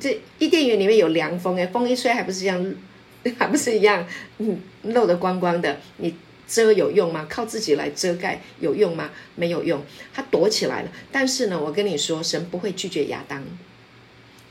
[0.01, 2.74] 这伊甸园里面有凉风哎，风一吹还不是一样，
[3.38, 4.05] 还不是一样，
[4.38, 5.78] 嗯，漏得光光的。
[5.99, 6.14] 你
[6.47, 7.26] 遮有用吗？
[7.30, 9.11] 靠自己来遮盖有用吗？
[9.36, 9.80] 没有用，
[10.12, 10.90] 他躲起来了。
[11.12, 13.45] 但是呢，我跟你说，神不会拒绝亚当。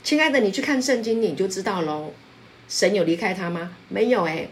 [0.02, 2.12] 亲爱的，你去看圣经，你就知道喽。
[2.68, 3.72] 神有离开他吗？
[3.88, 4.48] 没有哎，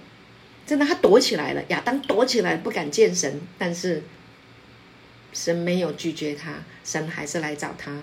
[0.66, 1.62] 真的，他躲起来了。
[1.68, 3.40] 亚当躲起来，不敢见神。
[3.58, 4.02] 但是
[5.32, 8.02] 神没有拒绝他，神还是来找他。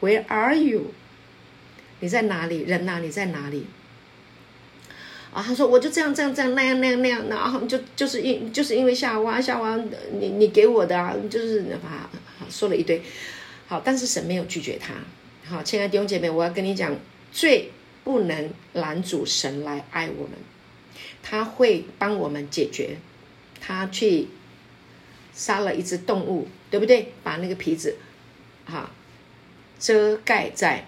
[0.00, 0.92] Where are you？
[2.00, 2.62] 你在哪里？
[2.62, 3.66] 人呐，你在哪里？
[5.32, 9.76] 啊，他说我就这样这样这样那样那样那样，然后就就是因就是因为夏娃夏娃，
[10.12, 12.08] 你你给我的啊，就是啊，
[12.50, 13.02] 说了一堆。
[13.66, 14.94] 好，但是神没有拒绝他。
[15.44, 16.94] 好，亲爱的弟兄姐妹，我要跟你讲
[17.32, 17.72] 最。
[18.06, 20.38] 不能拦阻神来爱我们，
[21.24, 22.98] 他会帮我们解决。
[23.60, 24.28] 他去
[25.34, 27.12] 杀了一只动物，对不对？
[27.24, 27.96] 把那个皮子，
[28.64, 28.92] 哈，
[29.80, 30.86] 遮盖在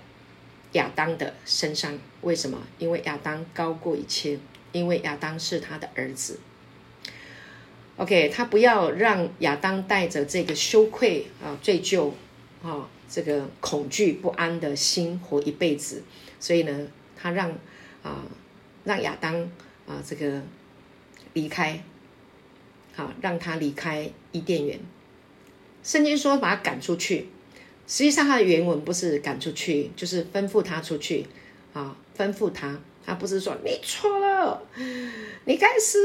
[0.75, 1.99] 亚当的身上。
[2.21, 2.63] 为什么？
[2.79, 4.39] 因为亚当高过一切，
[4.71, 6.39] 因为亚当是他的儿子。
[7.97, 12.13] OK，他不要让亚当带着这个羞愧啊、罪疚
[12.63, 16.05] 啊、这个恐惧不安的心活一辈子。
[16.39, 16.87] 所以呢。
[17.21, 17.51] 他让
[18.03, 18.23] 啊，
[18.85, 19.35] 让亚当
[19.87, 20.41] 啊，这个
[21.33, 21.83] 离开，
[22.95, 24.79] 好，让他离开伊甸园。
[25.83, 27.29] 圣经说把他赶出去，
[27.87, 31.27] 实际上他的原文不是赶出去，就是吩咐他出去
[31.73, 34.63] 啊，吩咐他，他不是说你错了，
[35.45, 35.99] 你该死，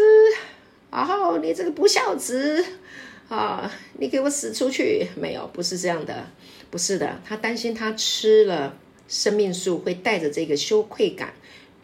[0.89, 2.63] 然后你这个不孝子
[3.29, 6.25] 啊，你给我死出去，没有，不是这样的，
[6.71, 8.77] 不是的，他担心他吃了。
[9.07, 11.33] 生命树会带着这个羞愧感，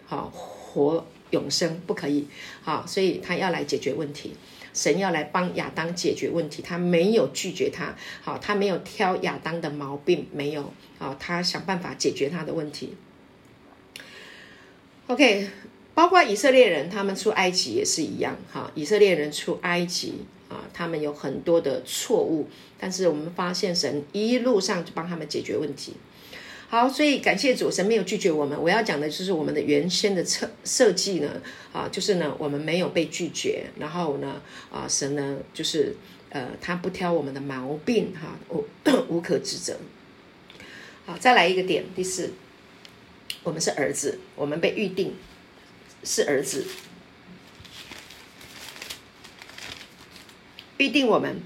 [0.06, 2.28] 好活永生不可以，
[2.62, 4.34] 好，所以他要来解决问题，
[4.74, 12.96] 神要来帮亚当解决问题，他没有拒绝他，好，他没有挑亚当的毛病，没有，好，他想办法解决他的问题。
[15.08, 15.50] OK，
[15.94, 22.48] 包括以色列人，他们出埃及也是一样，哈，以色列人出埃及啊，他们有很多的错误，
[22.80, 25.94] 但是我们发现神一路上就帮他们解决问题。
[26.72, 28.56] 好，所以感谢主，神没有拒绝我们。
[28.62, 31.42] 我要讲的就是我们的原先的设设计呢，
[31.74, 34.40] 啊，就是呢，我们没有被拒绝，然后呢，
[34.72, 35.96] 啊，神呢，就是
[36.30, 38.64] 呃，他不挑我们的毛病，哈、啊，无
[39.10, 39.80] 无可指责。
[41.08, 42.34] 好，再来一个点，第四，
[43.42, 45.16] 我们是儿子，我们被预定
[46.04, 46.68] 是儿子，
[50.78, 51.42] 预定我们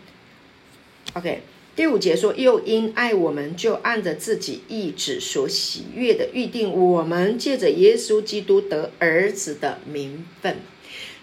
[1.14, 1.44] ，OK。
[1.76, 10.58] 第五节说，又因爱我们，就按着自己意旨所喜悦的预定，我们借着耶稣基督得儿子的名分。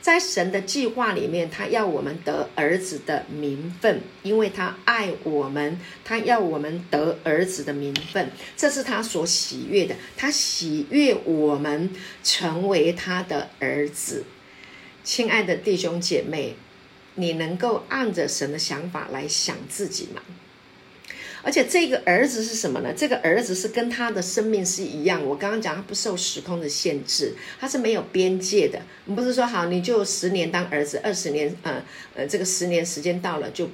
[0.01, 9.95] 在神的计划里面，他要我们得儿子的名分，因为他爱我们，他要我们得儿子的名分，这是他所喜悦的。
[10.17, 11.91] 他喜悦我们
[12.25, 14.25] 成为他的儿子。
[15.05, 16.57] 亲爱的弟兄姐妹，
[17.15, 20.21] 你能够按着神的想法来想自己吗？
[21.43, 22.93] 而且这个儿子是什么呢？
[22.97, 25.25] 这个儿子是跟他的生命是一样。
[25.25, 28.81] 我刚刚讲他不受时空的限制，他是没有边界的。
[29.07, 31.83] 你不是说好你就十年当儿子，二十年，呃
[32.15, 33.69] 呃，这个十年时间到了就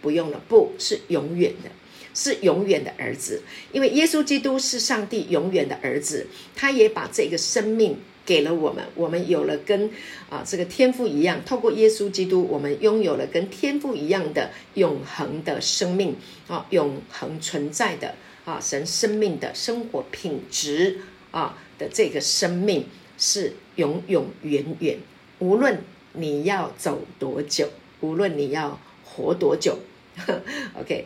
[0.00, 1.70] 不用了，不是永远的，
[2.14, 3.42] 是永远的儿子。
[3.72, 7.98] 因为耶稣基督是上帝永远的儿子，他也把这个生命。
[8.26, 9.90] 给了我们，我们有了跟
[10.30, 16.16] 啊这个天父一样，透过耶稣基督，我们拥有了跟天父一样的永恒的生命
[16.48, 18.14] 啊，永恒存在的
[18.44, 21.00] 啊神生命的生活品质
[21.30, 22.86] 啊的这个生命
[23.18, 24.98] 是永永远远，
[25.38, 25.82] 无论
[26.14, 27.68] 你要走多久，
[28.00, 29.78] 无论你要活多久
[30.16, 30.40] 呵，
[30.80, 31.04] OK，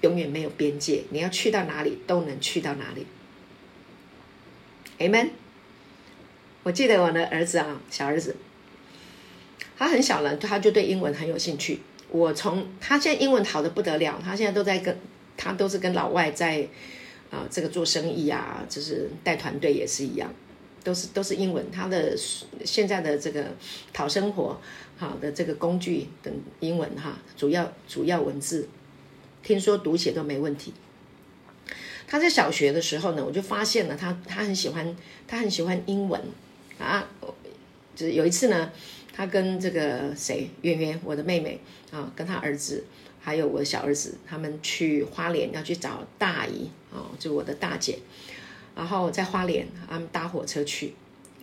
[0.00, 3.06] 永远没有边界，你要去到哪里都能去到哪里
[4.98, 5.28] ，Amen。
[6.70, 8.36] 我记得我的儿子啊，小儿子，
[9.76, 11.80] 他很小了，他就对英文很有兴趣。
[12.10, 14.96] 我从他现在英文好得不得了，他现在都在跟，
[15.36, 16.60] 他都是跟老外在
[17.28, 20.32] 啊、呃、这个做生意啊，就是带团队也是一样，
[20.84, 21.68] 都是都是英文。
[21.72, 22.16] 他的
[22.64, 23.46] 现在的这个
[23.92, 24.60] 讨生活
[24.96, 28.68] 好的这个工具等英文哈，主要主要文字，
[29.42, 30.72] 听说读写都没问题。
[32.06, 34.96] 他在小学的时候呢，我就发现了他他很喜欢
[35.26, 36.22] 他很喜欢英文。
[36.80, 37.06] 啊，
[37.94, 38.72] 就是有一次呢，
[39.12, 41.60] 他跟这个谁圆圆，我的妹妹
[41.90, 42.84] 啊，跟他儿子，
[43.20, 47.98] 还有我的小儿子，他们去花莲要去找大姨啊，就我的大姐，
[48.74, 50.94] 然后在花莲，他们搭火车去，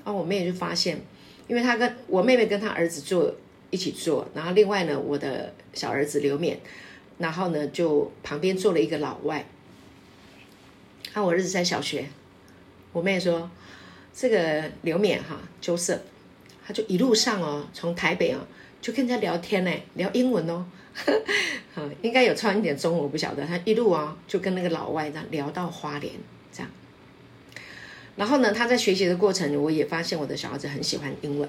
[0.03, 0.99] 然后我妹就发现，
[1.47, 3.35] 因为他跟我妹妹跟他儿子坐
[3.69, 6.55] 一起坐，然后另外呢，我的小儿子刘勉，
[7.19, 9.45] 然后呢就旁边坐了一个老外，
[11.13, 12.07] 啊，我儿子在小学，
[12.91, 13.51] 我妹说。
[14.19, 15.99] 这个刘勉哈，Joseph，
[16.65, 18.39] 他就一路上哦，从台北哦，
[18.81, 20.65] 就跟人家聊天呢，聊英文哦，
[21.75, 23.45] 哈，应该有穿一点中文，我不晓得。
[23.45, 26.11] 他一路啊，就跟那个老外这样聊到花莲
[26.51, 26.71] 这样。
[28.15, 31.47] 然后呢，他在学习的过程，我也发现我的小孩子很喜欢英文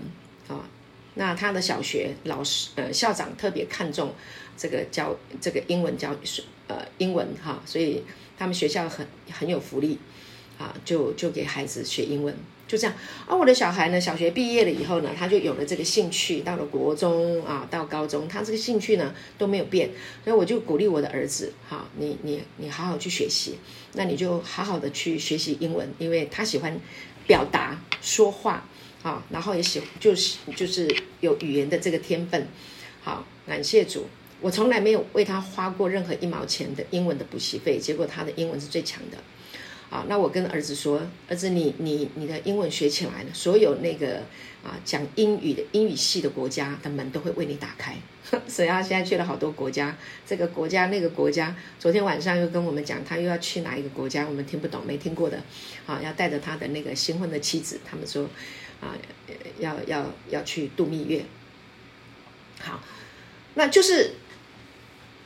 [0.48, 0.68] 啊。
[1.14, 4.12] 那他的小学老师呃校长特别看重
[4.58, 6.14] 这个教这个英文教
[6.66, 8.04] 呃英文哈，所以
[8.36, 9.98] 他们学校很很有福利
[10.58, 12.36] 啊，就就给孩子学英文。
[12.68, 12.94] 就这样，
[13.26, 16.40] 而、我的小孩呢，小学毕业了以后呢，他就有了这个兴趣。
[16.40, 19.88] 到了国中啊，到高中，他这个兴趣呢都没有变。
[20.22, 23.58] 所以我就鼓励我的儿子，哈，你你你好好去学习，
[23.94, 26.78] 那你就好好的去学习英文，因为他喜欢
[27.26, 28.68] 表达说话，
[29.02, 32.46] 啊，然后也喜就是就是有语言的这个天分。
[33.00, 34.06] 好，感谢主，
[34.42, 39.16] 我从来没有为他花过任何一毛钱的英文的补习费，结果他的英文是最强的。
[39.90, 44.18] 啊，那我跟儿子说，儿子你，你你的英文学起来了，所有那个
[44.62, 47.96] 啊讲英语的英语系的国家的门都会为你打开。
[48.46, 55.42] 所以他现在去了好多国家，这个国家那个国家，昨天晚上又跟我们讲，他又要去哪一个国家，我们听不懂，没听过的，
[55.86, 58.28] 啊，要带着他的那个新婚的妻子，他们说，
[58.82, 58.92] 啊，
[59.58, 61.24] 要要要去度蜜月。
[62.60, 62.82] 好，
[63.54, 64.16] 那就是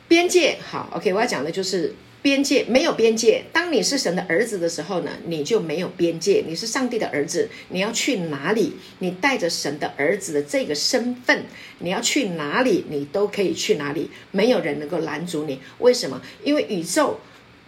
[0.07, 0.59] 边界。
[0.65, 1.93] 好，OK，我要讲的就是。
[2.23, 3.43] 边界没有边界。
[3.51, 6.41] 当你是神的儿子的时候呢，你就没有边界。
[6.47, 8.77] 你是上帝的儿子，你要去哪里？
[8.99, 11.43] 你带着神的儿子的这个身份，
[11.79, 15.59] 你要去哪里，你都可以去哪里，没有人能够拦阻你。
[15.79, 16.21] 为什么？
[16.45, 17.19] 因为宇宙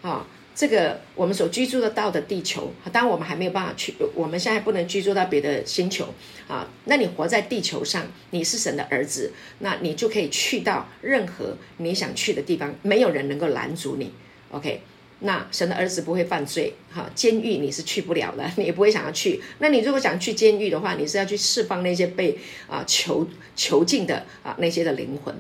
[0.01, 0.25] 啊，
[0.55, 6.07] 这个我们所居住的到的地球，当然我们还没有办法去，我们现在不能居住到别的星球
[6.47, 6.65] 啊。
[6.85, 14.13] 那你活在地球上，你是神的儿子，那你就可以去到任何你想去的地方，没有人能够拦阻你。
[14.51, 14.81] OK，
[15.19, 19.41] 那神的儿子不会犯罪，哈，监狱你是去不了的， 你也不会想要去。
[19.59, 22.37] 那你如果想去监狱的话，你是要去释放那些被
[22.67, 25.35] 啊囚囚禁的啊那些的灵魂。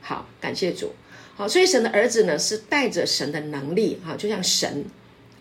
[0.00, 0.92] 好，感谢主。
[1.36, 4.84] 好，所以神的儿子呢是带着神的能力，哈，就像神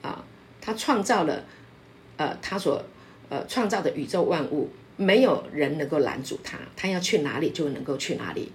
[0.02, 0.24] 啊，
[0.62, 1.44] 他创造了
[2.18, 2.84] 呃他所
[3.30, 8.52] 呃创造的宇宙万物，没有人能够拦阻他，他要去哪里就能够去哪里。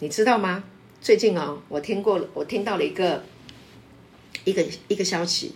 [0.00, 0.64] 你知道吗？
[1.00, 3.24] 最近哦，我听过，我听到了一个。
[4.44, 5.52] 一个一个消息，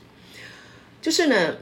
[1.00, 1.56] 就是呢，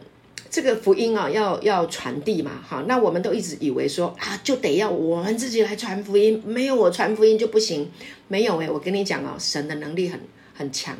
[0.51, 7.91] 这个福音啊，要要传递嘛，哈，那我们都一直以为说啊，就得要我们自己来传福音，没有我传福音就不行，
[8.29, 10.21] 没有诶，我跟你讲哦，神的能力很
[10.55, 10.97] 很强，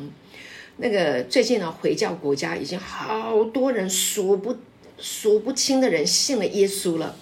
[0.77, 4.55] 那个最近呢，回教国家已经好多人数不
[4.97, 7.15] 数不清的人信了耶稣了，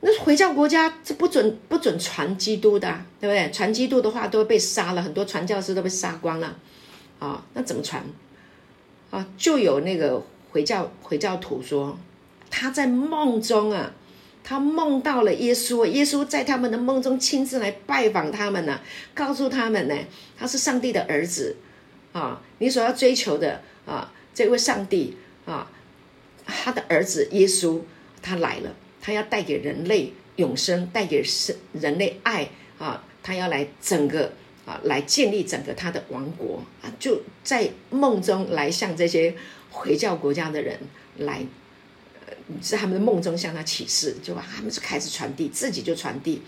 [0.00, 3.50] 那回教国家这不准不准传基督的，对不对？
[3.50, 6.56] 传基督的话都会被杀了，很多传教士都被杀光了，
[7.20, 8.04] 啊，那怎么传？
[9.10, 11.96] 啊，就有那个回教回教徒说，
[12.50, 13.92] 他在梦中啊，
[14.42, 18.80] 他梦到了耶稣，耶稣在他们的梦中亲自来拜访他们呢，
[19.14, 19.94] 告诉他们呢，
[20.36, 21.54] 他是上帝的儿子，
[22.12, 25.16] 啊，你所要追求的啊，这位上帝
[25.46, 25.70] 啊，
[26.44, 27.80] 他的儿子耶稣
[28.20, 28.74] 他来了。
[29.02, 33.02] 他要带给人类永生，带给生人类爱啊！
[33.22, 34.30] 他要来整个
[34.70, 36.92] 啊，来建立整个他的王国啊！
[37.00, 39.34] 就在梦中来向这些
[39.70, 40.78] 回教国家的人
[41.18, 41.44] 来，
[42.26, 46.42] 呃，是他们的梦中向他启示，就把他们就开始传递，自己就传递。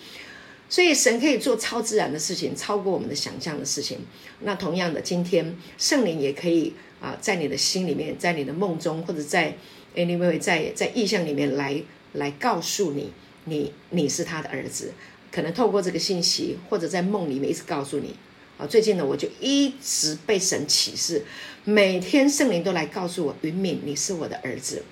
[0.68, 3.98] 所以神可以做超自然的事情，超过我们的想象的事情。
[4.42, 9.56] 那同样的，今天圣灵也可以啊，在你的心里面，在你的梦中，或者在
[9.96, 11.82] anyway 在在意象里面来。
[12.14, 13.10] 来告诉你，
[13.46, 14.92] 你你是他的儿子，
[15.32, 18.14] 可能透过这个信息，或者在梦里面一直告诉你。
[18.58, 21.24] 啊，最近呢，我就一直被神启示，
[21.64, 24.82] 每天圣灵都来告诉我，云敏，你是我的儿子。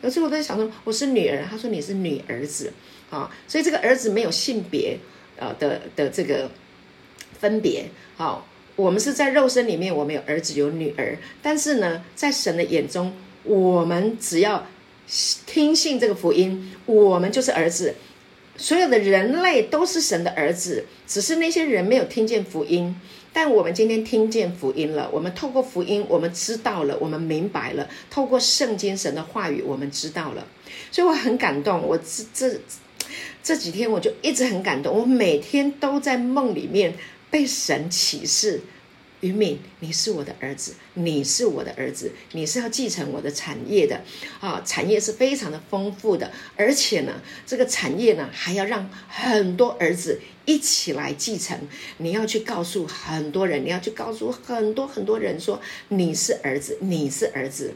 [0.00, 2.72] 有时候我在想说，我是女儿，他说你是女儿子，
[3.10, 4.98] 啊，所以这个儿子没有性别，
[5.36, 6.50] 呃的的这个
[7.38, 7.90] 分别。
[8.16, 8.46] 好，
[8.76, 13.12] 我们是在肉身里面，我们有儿子有女儿，但是呢，在神的眼中，
[13.44, 14.66] 我们只要。
[15.44, 17.96] 听信这个福音，我们就是儿子。
[18.60, 22.94] 所有的人类都是神的儿子，只是那些人没有听见福音。
[23.32, 27.88] 但我们今天听见福音了，我们透过福音，我们知道了，我们明白了。
[28.10, 30.46] 透过圣经神的话语，我们知道了。
[30.90, 31.80] 所以我很感动。
[31.86, 32.60] 我这这
[33.42, 34.94] 这几天我就一直很感动。
[34.94, 36.92] 我每天都在梦里面
[37.30, 38.60] 被神启示。
[39.20, 44.00] 云敏，你是我的儿子，你是我的儿子，你是要继承我的产业的
[44.40, 44.62] 啊！
[44.64, 51.58] 产业是非常的丰富的，而且呢，这个产业呢还要让很多儿子一起来继承。
[51.98, 57.74] 你要去告诉很多人，你要去告诉很多很多人说你是儿子，你是儿子。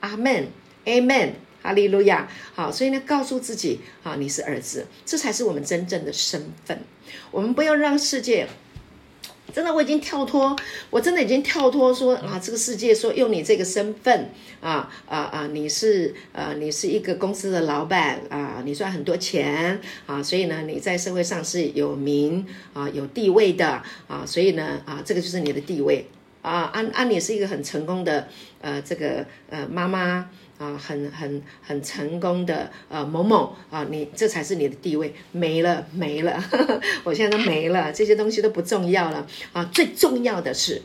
[0.00, 0.48] 阿门，
[0.84, 2.28] 阿门，哈利路亚。
[2.54, 6.82] 好，所以呢，告诉自己啊，你是儿子，这才是我们真正的身份。
[7.30, 8.48] 我们不要让世界。
[9.52, 10.56] 真的，我已经跳脱，
[10.90, 14.30] 我真的已经跳脱说啊，这个世界说用你这个身份
[14.60, 26.06] 啊啊啊，你是呃，你是一个公司的老板啊，你赚很多钱啊，所以呢，你在社会上是有名啊，有地位的啊，所以呢啊，这个就是你的地位
[26.40, 28.28] 啊，安安，你是一个很成功的
[28.62, 30.30] 呃，这个呃妈妈。
[30.62, 40.80] 啊，很很很成功的呃某某啊，你这才是你的地位，没了没了，呵呵，我现在都没了，这些东西都不重要了啊，最重要的是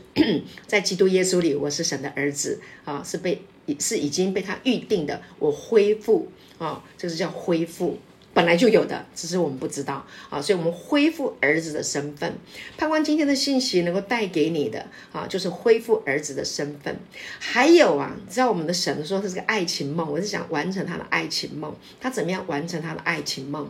[0.66, 3.42] 在基督耶稣里，我是神的儿子啊，是被
[3.78, 6.26] 是已经被他预定的，我恢复
[6.58, 7.98] 啊，这是叫恢复。
[8.38, 12.32] 本来就有的，只是我们不知道啊，所以我们恢复儿子的身份。
[12.76, 17.00] 盼望今天的信息能够带给你的啊，就是恢复儿子的身份。
[17.40, 21.74] 还有啊，知道我们的神说他是个爱情梦，我是想完成他的爱情梦。
[22.00, 23.68] 他怎么样完成他的爱情梦？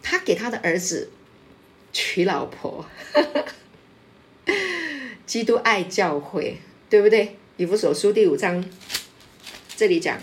[0.00, 1.10] 他给他的儿子
[1.92, 2.86] 娶老婆。
[5.26, 7.36] 基督爱教会，对不对？
[7.56, 8.64] 以弗所书第五章
[9.74, 10.16] 这里讲。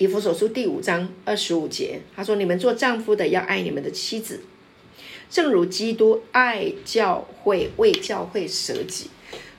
[0.00, 4.40] 以弗所书第五章二十五节，他说：“你们做丈夫的要爱你们的妻子，
[5.28, 9.10] 正如基督爱教会，为教会舍己。”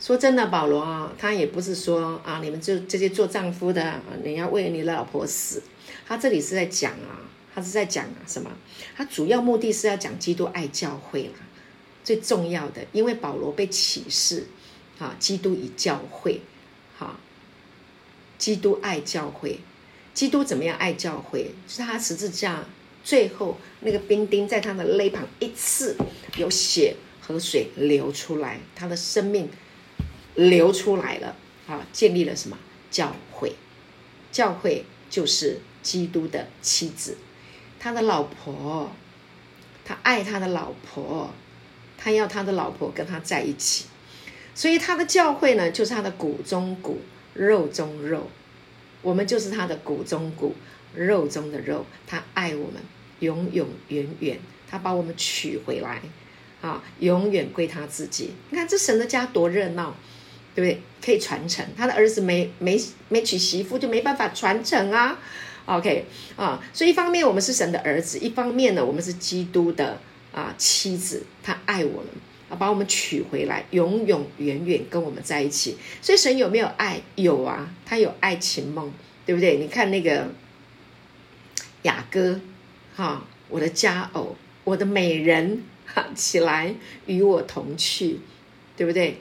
[0.02, 5.62] 说真的，保罗啊，他也不是说啊，你们就这些做丈夫的，你要为你老婆死。
[6.08, 7.22] 他这里是在讲啊，
[7.54, 8.50] 他是在讲啊什么？
[8.98, 11.46] 他主要目的是要讲基督爱教会啦，
[12.04, 14.48] 最重要的，因为保罗被启示
[14.98, 16.42] 啊，基督以教会，
[16.98, 17.20] 哈，
[18.40, 19.60] 基督爱教会。
[20.14, 21.52] 基督怎么样爱教会？
[21.68, 22.66] 是他十字架
[23.04, 25.96] 最后那个冰钉在他的肋旁一次，
[26.38, 29.50] 有血和水流出来，他的生命
[30.36, 31.36] 流出来了
[31.68, 31.86] 啊！
[31.92, 32.58] 建立了什么
[32.90, 33.56] 教会？
[34.32, 37.18] 教会就是基督的妻子，
[37.80, 38.92] 他的老婆，
[39.84, 41.32] 他爱他的老婆，
[41.98, 43.86] 他要他的老婆跟他在一起，
[44.54, 47.02] 所以他的教会呢，就是他的骨中骨，
[47.34, 48.30] 肉中肉。
[49.02, 50.56] 我们就是他的骨中骨，
[50.96, 51.86] 肉中的肉。
[52.06, 52.82] 他爱我们，
[53.20, 54.40] 永永远远。
[54.70, 56.02] 他把我们娶回来，
[56.62, 58.32] 啊，永远归他自己。
[58.50, 59.96] 你看这神的家多热闹，
[60.56, 60.82] 对不对？
[61.04, 61.66] 可以传承。
[61.76, 62.80] 他的儿子没没
[63.10, 65.20] 没娶媳妇，就没办法传承啊。
[65.66, 66.06] OK
[66.38, 70.00] 啊，所以一方面我们是神的儿子，一方面呢，我们是基督的
[70.32, 71.24] 啊妻子。
[71.44, 72.08] 他爱我们。
[72.56, 75.78] 把我们娶回来，永永远远跟我们在一起。
[76.02, 77.02] 所以神有没有爱？
[77.16, 78.92] 有啊，他有爱情梦，
[79.26, 79.58] 对不对？
[79.58, 80.30] 你看那个
[81.84, 82.40] 雅歌，
[82.96, 86.76] 哈，我的佳偶，我的美人，哈，起来
[87.06, 88.20] 与我同去，
[88.76, 89.18] 对不对？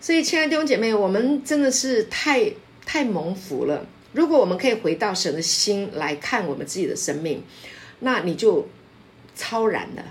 [0.00, 2.52] 所以，亲爱的弟兄姐妹，我们真的是太
[2.84, 3.86] 太蒙福了。
[4.12, 7.42] 如果我们可以回到神的心来看我们自己的生命，
[8.00, 8.68] 那你就
[9.34, 10.04] 超然了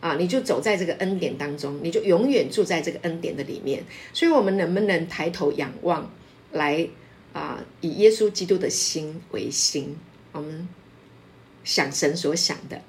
[0.00, 0.16] 啊！
[0.16, 3.82] 你就走在这个恩典当中，你就永远住在这个恩典的里面。
[4.12, 6.10] 所以，我们能不能抬头仰望，
[6.52, 6.88] 来
[7.32, 9.96] 啊，以耶稣基督的心为心？
[10.32, 10.68] 我们
[11.64, 12.82] 想神所想的，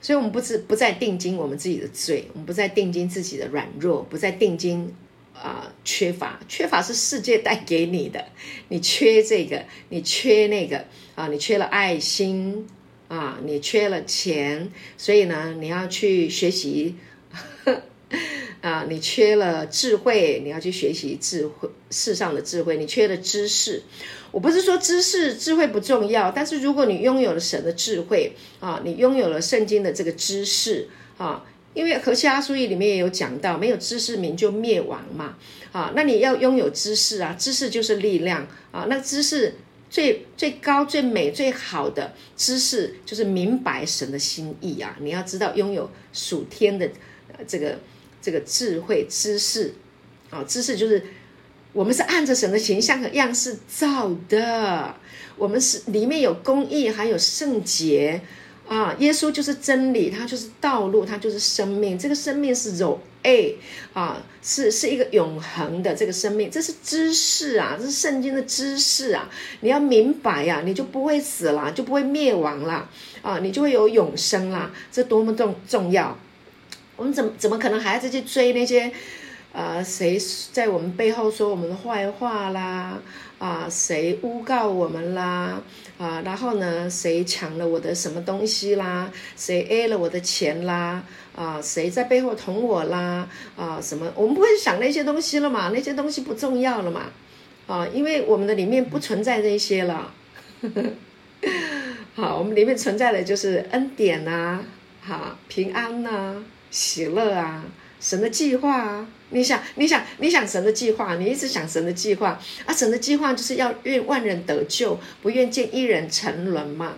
[0.00, 4.94] 所以我们不是不再定睛我们自己的罪，我们不再定睛自己的软弱，不再定睛。
[5.34, 8.24] 啊，缺乏，缺乏是世界带给你的，
[8.68, 10.84] 你缺这个，你缺那个
[11.16, 12.68] 啊，你缺了爱心
[13.08, 16.96] 啊，你缺了钱，所以呢，你要去学习
[18.60, 23.82] 啊，你缺了智慧，你要去学习智慧，世上的智慧，你缺了知识。
[24.30, 30.88] 我不是说知识智慧不重要，但是如果你拥有了神的智慧啊，你拥有了圣经的这个知识
[31.18, 31.44] 啊。
[31.74, 35.36] 因为何西阿书里面也有讲到，没有知识民就灭亡嘛，
[35.72, 39.56] 啊，那你要拥有知识啊，知识就是力量啊，那知识
[39.94, 46.90] 最最高最美最好的知识就是明白神的心意啊，你要知道拥有属天的
[47.46, 47.78] 这个
[48.20, 49.72] 这个智慧知识
[50.30, 51.00] 啊，知识就是
[51.72, 54.96] 我们是按着神的形象和样式造的，
[55.36, 58.20] 我们是里面有公义还有圣洁。
[58.66, 61.96] 啊，耶稣就是真理，他就是道路，他就是生命。
[61.98, 63.56] 这个生命是柔 A
[63.92, 69.28] 啊，是是一个永恒的这个生命，这是知识啊，这是圣经的知识啊。
[69.60, 72.88] 你要明白呀、啊，你就不会死了，就不会灭亡了
[73.22, 74.70] 啊，你就会有永生啦。
[74.92, 76.16] 这多么重重要！
[76.96, 78.92] 我们怎么怎么可能还要再去追那些
[79.52, 80.16] 呃谁
[80.52, 83.00] 在我们背后说我们的坏话啦？
[83.38, 85.60] 啊，谁诬告我们啦？
[85.98, 89.10] 啊，然后呢，谁抢了我的什么东西啦？
[89.36, 91.02] 谁 A 了我的钱啦？
[91.34, 93.28] 啊，谁在背后捅我啦？
[93.56, 94.12] 啊，什么？
[94.14, 95.70] 我们不会想那些东西了嘛？
[95.74, 97.06] 那些东西不重要了嘛？
[97.66, 100.12] 啊，因为我们的里面不存在那些了。
[102.14, 104.62] 好，我们里面存在的就是恩典啊，
[105.00, 107.64] 好，平安呐、喜乐啊。
[108.00, 116.96] 神的计划啊，你想，你想，你想神的计划，你一直想神的计划啊，神的计划就是要愿万人得救，不愿见一人沉沦嘛。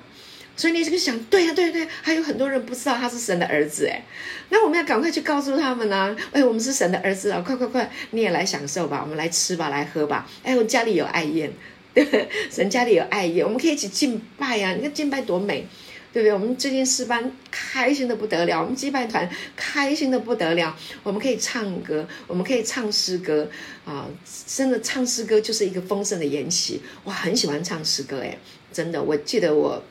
[0.57, 4.03] 所以你这个想，对呀、啊，对对，还有很多人不知道他是神的儿子，哎，
[4.49, 11.53] 那我们要赶快去告诉他们啊，哎，我们是神的儿子啊，快快快，你也来享受吧，我们来吃吧，来喝吧，哎，我家里有爱宴，
[11.95, 15.67] 对， 神家里有爱宴，我们可以一起敬拜呀、你看敬拜多美。
[16.13, 16.33] 对不对？
[16.33, 20.75] 我们最近诗班开心的不得了，我们祭拜团开心的不得了。
[21.03, 23.47] 我们可以唱歌，我们可以唱诗歌
[23.85, 24.09] 啊！
[24.47, 26.81] 真的唱诗歌就是一个丰盛的筵席。
[27.05, 28.39] 我很喜欢唱诗歌，哎，
[28.73, 29.03] 真的。
[29.03, 29.85] 我记得我，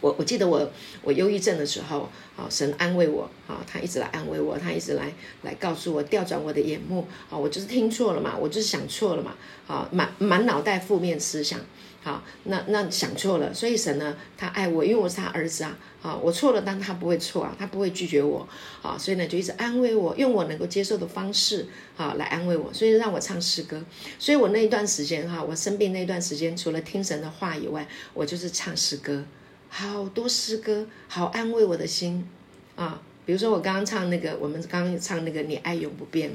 [0.00, 0.70] 我我记得我
[1.02, 9.34] 我忧郁症的时候，啊，神安慰我，啊，他一直来安慰我，他一直来来告诉我调转我的眼目，啊，我就是听错了嘛，我就是想错了嘛，
[9.66, 11.58] 啊，满满脑袋负面思想。
[12.00, 15.76] 好，那那想错了，所以神呢，他爱我，因为我是他儿子啊。
[16.00, 18.48] 啊，我错了，但他不会错啊，他不会拒绝我
[18.82, 23.82] 啊，所以呢，就一直安慰我，用我能够接受的方式啊来安慰我，所以让我唱诗歌。
[24.16, 29.24] 所以我那一段时间哈，我生病那段时间，除了听神的话以外，我就是唱诗歌，
[29.68, 32.28] 好多诗歌，好安慰我的心
[32.76, 33.00] 啊。
[33.24, 36.30] 比如说我刚刚唱那个，我们刚刚唱那个，你爱永不变。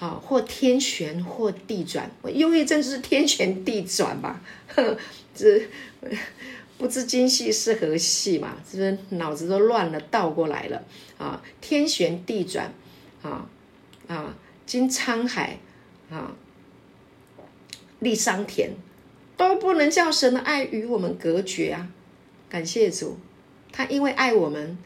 [0.00, 4.40] 啊，或天旋，或地转，我忧郁症就是天旋地转吧？
[4.68, 4.96] 哼，
[5.34, 5.60] 这
[6.76, 8.58] 不知今夕是何夕嘛？
[8.70, 10.84] 是不是脑子都乱了，倒过来了
[11.18, 11.42] 啊？
[11.60, 12.72] 天旋地转，
[13.22, 13.50] 啊
[14.06, 15.58] 啊，经沧海
[16.10, 16.32] 啊，
[17.98, 18.70] 历桑田，
[19.36, 21.88] 都不能叫神的爱与我们隔绝啊！
[22.48, 23.18] 感谢主，
[23.70, 24.78] 他因为爱我们，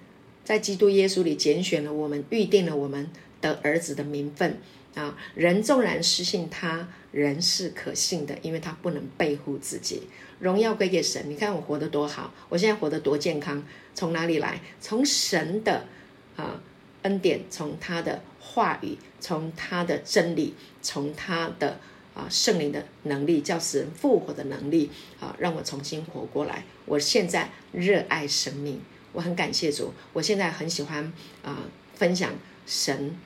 [0.44, 3.08] 在基督耶稣里拣选了我们，预定了我们
[3.40, 4.58] 得儿子的名分。
[4.94, 10.02] 啊，人纵然失信他，人是可信的，因为他不能背负自己。
[10.38, 11.24] 荣耀归给神。
[11.30, 14.60] 你看我活得多好，我现在活得多健康，从哪里来？
[14.82, 15.86] 从神的
[16.36, 16.60] 啊
[17.02, 21.80] 恩典，从他的话语，从他的真理，从他的
[22.14, 24.90] 啊圣灵的能力，叫死人复活的能力
[25.20, 26.64] 啊，让我重新活过来。
[26.86, 28.80] 我现在热爱生命，
[29.12, 29.92] 我很感谢主。
[30.12, 32.32] 我现在很喜欢啊分享
[32.66, 33.16] 神。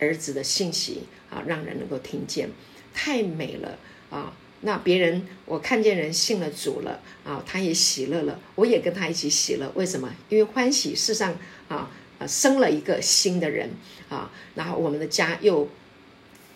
[0.00, 2.48] 儿子的信息啊，让人能够听见，
[2.94, 3.76] 太美了
[4.10, 4.32] 啊！
[4.60, 9.68] 那别人我看见人信了主了啊，他也喜乐了，我也跟他一起喜乐。
[9.74, 10.08] 为什么？
[10.28, 11.36] 因为欢喜世上
[11.66, 13.70] 啊啊生了一个新的人
[14.08, 15.68] 啊，然后我们的家又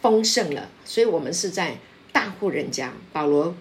[0.03, 1.78] 丰盛了，所以我们是在
[2.12, 2.92] 大户人家。
[3.12, 3.55] 保罗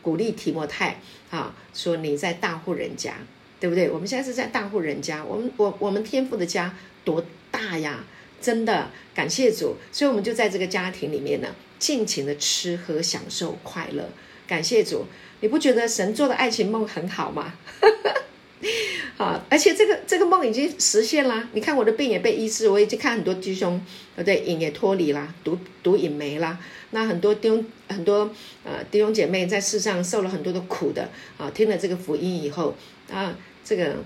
[0.00, 3.14] 鼓励提摩太啊，说你在大户人家，
[3.60, 3.88] 对不对？
[3.88, 6.74] 我们现在是在大户人家，我们我我们天父的家
[7.04, 8.04] 多大呀？
[8.40, 14.08] 真的感谢主，所以我们就在这个家庭里面呢，尽情的吃喝享受快乐。
[14.48, 15.06] 感谢主，
[15.40, 17.54] 你不觉得神做的爱情梦很好吗？
[19.18, 21.48] 啊，而且这个这个梦已经实现了。
[21.52, 23.80] 你看我的病也被医治，我已经看很多弟兄，
[24.14, 24.40] 对不对？
[24.44, 26.58] 瘾也脱离了，毒毒瘾没了。
[26.90, 28.30] 那很多弟兄很多
[28.64, 31.08] 呃弟兄姐妹在世上受了很多的苦的
[31.38, 32.76] 啊，听了这个福音以后
[33.10, 33.96] 啊，这个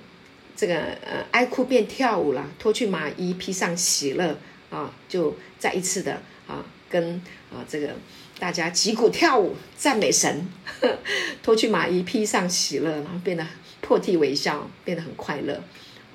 [0.56, 4.38] 这个呃爱哭变跳舞了，脱去麻衣披上喜乐
[4.70, 7.14] 啊，就再一次的啊跟
[7.52, 7.90] 啊这个
[8.38, 10.48] 大家击鼓跳舞赞美神，
[11.42, 13.46] 脱去麻衣披上喜乐，然后变得。
[13.86, 15.62] 破涕为笑，变得很快乐。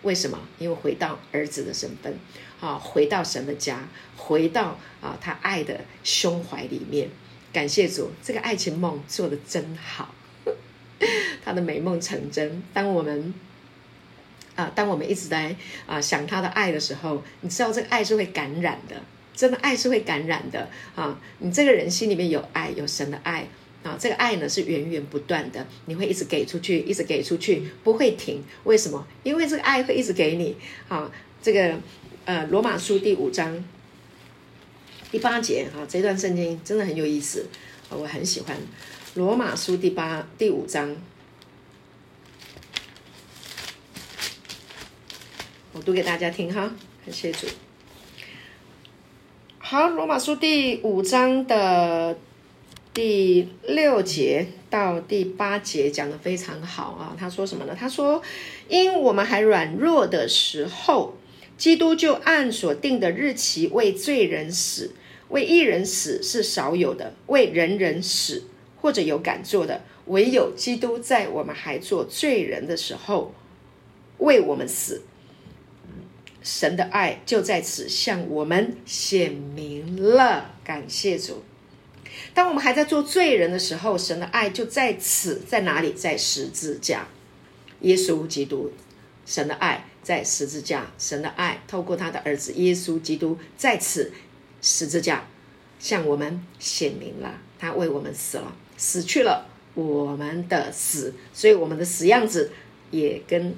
[0.02, 0.38] 为什么？
[0.60, 2.14] 因为回到儿子的身份，
[2.60, 7.10] 啊，回到神的家，回到啊他爱的胸怀里面。
[7.54, 10.14] 感谢主，这个爱情梦做得真好，
[11.46, 12.62] 他的美梦成真。
[12.74, 13.34] 当我们
[14.58, 15.56] 啊，当我们一直在
[15.88, 18.98] 啊想他的爱的时候，你知道这个爱是会感染的，
[19.34, 21.18] 真的爱是会感染的啊！
[21.40, 23.48] 你这个人心里面有爱，有神的爱。
[23.84, 28.44] 啊，这个爱呢是源源不断的，你会一直给出去，一直给出去，不会停。
[28.64, 29.08] 为什么？
[29.24, 30.56] 因为这个爱会一直给你。
[30.88, 31.12] 啊，
[31.42, 31.76] 这个
[32.26, 33.66] 呃，罗马书第五章
[35.12, 37.48] 第八节，啊，这段圣经真的很有意思，
[37.90, 38.56] 我很喜欢。
[39.16, 40.96] 罗马书第八第五章，
[45.74, 46.72] 我读给大家听哈，
[47.04, 47.48] 感谢主。
[49.58, 52.16] 好，罗马书第五章的。
[52.94, 57.16] 第六节到第八节讲得非常好啊！
[57.18, 57.74] 他说什么呢？
[57.74, 58.22] 他说
[58.68, 61.16] ：“因我们还软弱的时候，
[61.58, 64.92] 基督就按所定的日期为罪人死，
[65.30, 68.44] 为义人死是少有的，为人人死
[68.82, 73.34] 或者有敢做的，唯有基督在我们还做罪人的时候
[74.18, 75.04] 为我们死。
[76.44, 80.56] 神的爱就在此向我们显明了。
[80.66, 81.42] 感谢主。”
[82.34, 85.92] 当我们还在做罪人的时候，神的爱就在此，在哪里？
[85.94, 87.08] 在十字架，
[87.82, 88.72] 耶稣基督，
[89.26, 94.12] 神的爱在十字架，神的爱透过他的儿子耶稣基督在此
[94.62, 95.28] 十字架
[95.80, 102.52] 向我们显明了，他为我们死了，死去了我们的死，所以我们的死样子
[102.92, 103.56] 也跟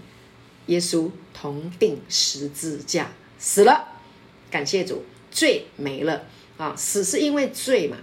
[0.68, 3.90] 耶稣同定十字架死了。
[4.50, 6.26] 感谢主，罪没了
[6.58, 6.76] 啊！
[6.78, 7.98] 死是因为罪嘛。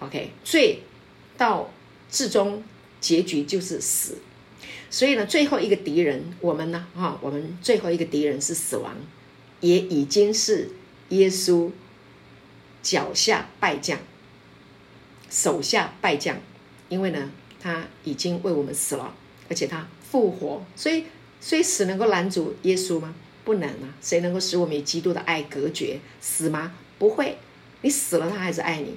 [0.00, 0.82] OK，最
[1.36, 1.70] 到
[2.10, 2.62] 至终
[3.00, 4.18] 结局就是死，
[4.90, 8.94] 所以呢，最后一个敌人，我们呢，哈，我们最后一个敌人是死亡，
[9.60, 10.70] 也已经是
[11.08, 11.70] 耶稣
[12.82, 13.98] 脚下败将，
[15.30, 16.38] 手下败将，
[16.88, 17.30] 因为呢，
[17.60, 19.14] 他已经为我们死了，
[19.48, 21.04] 而且他复活，所以，
[21.40, 23.14] 所以死能够拦阻耶稣吗？
[23.44, 23.92] 不能啊！
[24.00, 26.00] 谁能够使我们与基督的爱隔绝？
[26.18, 26.72] 死吗？
[26.98, 27.36] 不会，
[27.82, 28.96] 你死了，他还是爱你，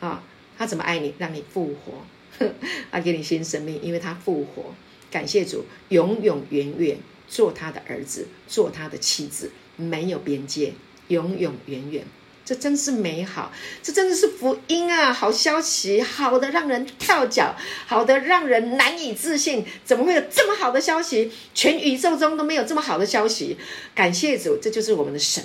[0.00, 0.22] 啊。
[0.62, 2.06] 他怎么爱你，让你复活？
[2.92, 4.72] 他给你新生命，因为他复活。
[5.10, 10.74] 感谢主，永永远远做他的儿子，做他的妻子，没有边界，
[11.08, 12.04] 永永远远。
[12.44, 13.52] 这真是美好，
[13.82, 15.12] 这真的是福音啊！
[15.12, 17.56] 好消息，好的让人跳脚，
[17.86, 19.64] 好的让人难以置信。
[19.84, 21.32] 怎么会有这么好的消息？
[21.52, 23.56] 全宇宙中都没有这么好的消息。
[23.96, 25.42] 感谢主，这就是我们的神，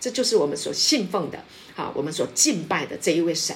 [0.00, 1.44] 这就是我们所信奉的，
[1.76, 3.54] 好，我们所敬拜的这一位神。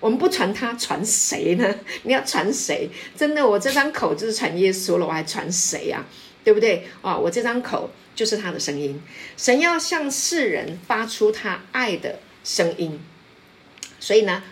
[0.00, 1.74] 我们不传他，传谁呢？
[2.04, 2.90] 你要传谁？
[3.16, 6.04] 真的，我这张口就是传耶稣了，我还传谁呀？
[6.42, 6.86] 对不对？
[7.02, 9.00] 啊，我这张口就是他的声音。
[9.36, 12.98] 神要向世人发出他爱的声音，
[14.00, 14.42] 所以呢，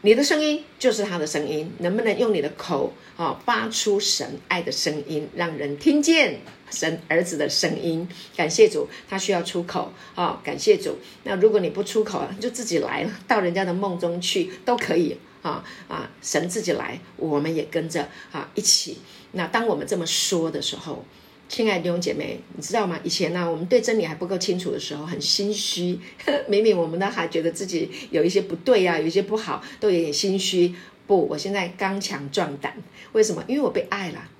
[0.00, 1.70] 你的声音就是他的声音。
[1.80, 6.40] 能不能用你的口啊，发出神爱的声音，让人听见？
[6.70, 10.98] 神儿子的声音，感谢主，他需要出口啊、感谢主。
[11.22, 16.10] 那如果你不出口，就自己来了，到人家的梦中去都可以啊啊！
[16.20, 18.98] 神自己来，我们也跟着啊一起。
[19.32, 21.04] 那当我们这么说的时候，
[21.48, 22.98] 亲爱的弟兄姐妹，你知道吗？
[23.04, 26.00] 以前呢、我们对真理还不够清楚的时候，很心虚，
[26.48, 30.74] 明明我们都还觉得自己有一些不对啊，有一些不好，都有点心虚。
[31.06, 32.76] 不，我现在刚强壮胆，
[33.12, 33.44] 为什么？
[33.46, 34.30] 因为我被爱了。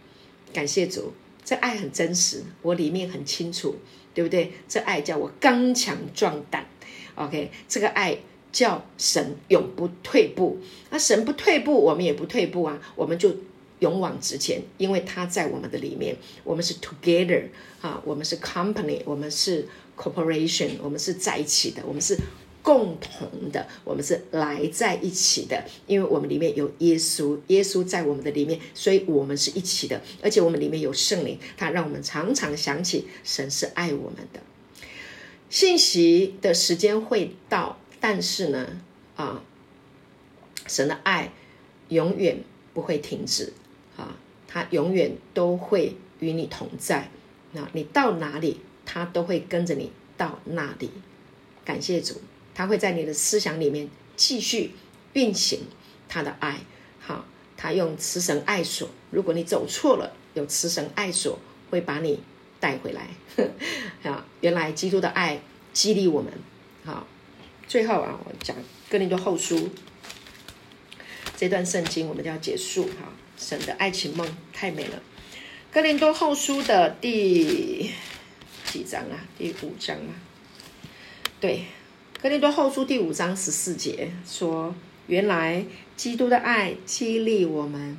[0.53, 1.13] 感谢主。
[1.47, 3.77] 这爱很真实，我里面很清楚，
[4.15, 4.51] 对不对？
[4.67, 6.65] 这爱叫我刚强壮胆
[7.17, 7.51] ，OK？
[7.69, 8.17] 这个爱
[8.51, 10.59] 叫神永不退步，
[10.89, 13.31] 那神不退步，我们也不退步啊，我们就
[13.81, 17.43] 勇往直前，因为他在我们的里面，我们是 together
[17.83, 22.17] 啊，我们是 company，我们是 corporation，我们是在一起的，我们是
[22.65, 34.41] 共同的，我们是来在一起的，因为我们里面有耶稣，耶稣在我们的里面，所以我们是一起的，而且我们里面有圣灵，他让我们常常想起神是爱我们的。
[35.51, 38.81] 信息的时间会到，但是呢，
[39.15, 39.45] 啊，
[40.67, 41.33] 神的爱
[41.91, 42.43] 永远
[42.73, 43.53] 不会停止
[43.99, 44.17] 啊，
[44.49, 47.11] 他永远都会与你同在。
[47.53, 50.91] 那你到哪里，他都会跟着你到那里。
[51.65, 52.21] 感谢主，
[52.55, 54.73] 他会在你的思想里面继续
[55.13, 55.61] 运行
[56.09, 56.59] 他的爱。
[57.01, 57.25] 好，
[57.57, 61.39] 他用慈神爱所，如果你走错了，有慈神爱所
[61.71, 62.23] 会把你
[62.61, 63.09] 带回来。
[64.11, 65.41] 啊，原来基督的爱
[65.73, 66.33] 激励我们。
[66.85, 67.07] 好，
[67.67, 68.57] 最后啊，我讲
[68.89, 69.71] 哥林多后书
[71.37, 72.85] 这段圣经，我们就要结束。
[72.85, 75.03] 哈，神的爱情梦太美了。
[75.73, 77.91] 哥林多后书的第
[78.65, 79.27] 几章啊？
[79.37, 80.15] 第五章啊？
[81.41, 81.65] 对，
[82.25, 84.75] 哥林多后书第五章十四节说
[85.09, 87.99] ：“原来基督的爱激励我们，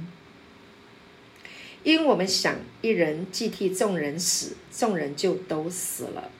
[1.83, 6.31] 因我们想一人既替众人死，众人就都死了。”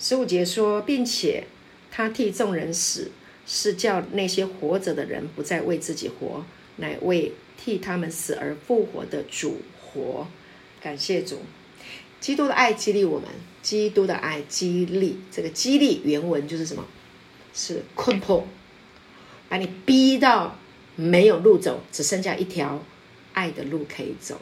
[0.00, 1.44] 十五节说，并且
[1.90, 3.10] 他替众人死，
[3.46, 6.46] 是叫那些活着的人不再为自己活，
[6.76, 9.60] 乃为替他们死而复活的主。
[9.82, 10.26] 活，
[10.80, 11.42] 感谢主，
[12.24, 13.28] 基督的爱激励我们。
[13.60, 16.82] 基督的爱激励，这个激励原文就是什么？
[17.52, 18.46] 是困迫，
[19.50, 20.56] 把你逼到
[20.96, 22.82] 没有路走，只剩下一条
[23.34, 24.40] 爱的路可以走。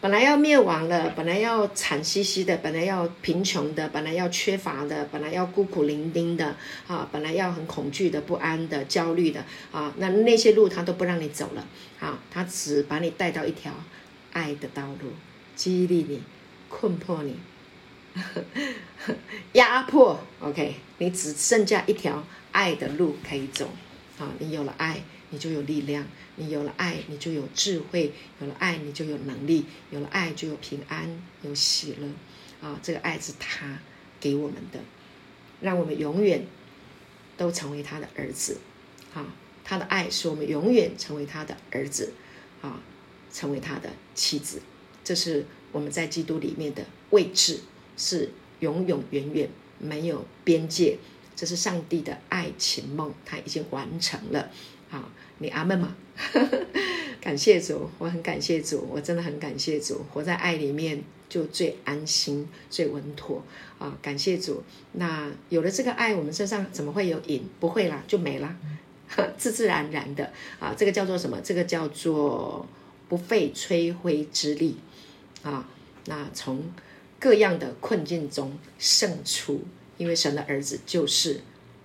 [0.00, 6.56] 本来要灭亡了，本来要惨兮兮的，本来要贫穷的，本来要缺乏的，本来要孤苦伶仃的
[6.86, 11.66] 啊，本来要很恐惧的、不安的、焦虑的啊，那那些路他都不让你走了
[12.00, 13.70] 啊，他只把你带到一条。
[14.32, 15.10] 爱的道路，
[15.54, 16.20] 激励你，
[16.76, 17.36] 困迫你，
[19.54, 20.18] 压迫。
[20.40, 23.70] OK，你只剩下一条爱的路可以走。
[24.18, 25.00] 啊，你有了爱，
[25.30, 26.02] 你就有力量；
[26.34, 28.10] 你有了爱，你就有智慧；
[28.40, 32.08] 有了爱，你就有能力；有了爱，就有平安，有喜乐。
[32.60, 33.78] 啊，这个爱是他
[34.18, 34.80] 给我们的，
[35.60, 36.44] 让我们永远
[37.36, 38.58] 都成为他的儿子。
[39.14, 42.12] 啊，他的爱使我们永远成为他的儿子。
[42.60, 42.80] 啊。
[43.32, 44.62] 成为他的妻子，
[45.02, 45.44] 这是
[45.74, 47.58] 我们在基督里面的位置，
[47.96, 49.48] 是永永远远
[49.80, 50.96] 没有边界。
[51.34, 54.48] 这是上帝的爱情梦，他已经完成了。
[54.88, 55.96] 好，你阿门吗？
[57.20, 60.06] 感谢主，我很感谢主，我真的很感谢主。
[60.12, 63.42] 活在爱里面就最安心、最稳妥
[63.80, 63.98] 啊！
[64.00, 64.62] 感谢主。
[64.92, 67.42] 那有了这个爱，我们身上怎么会有瘾？
[67.58, 68.56] 不会啦，就没了，
[69.36, 70.72] 自自然然的啊！
[70.78, 71.40] 这个叫做什么？
[71.42, 72.64] 这个叫做。
[73.06, 74.76] 不费吹灰之力，
[75.44, 75.68] 啊，
[76.06, 76.64] 那从
[77.20, 79.62] 各样的困境中胜出，
[79.96, 81.40] 因为神的儿子就是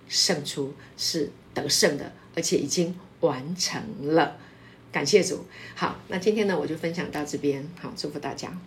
[0.07, 3.81] 胜出，是得胜的，而且已经完成
[4.15, 4.37] 了。
[4.91, 5.45] 感谢主。
[5.75, 7.69] 好，那今天呢，我就分享到这边。
[7.79, 8.57] 好，祝福大家。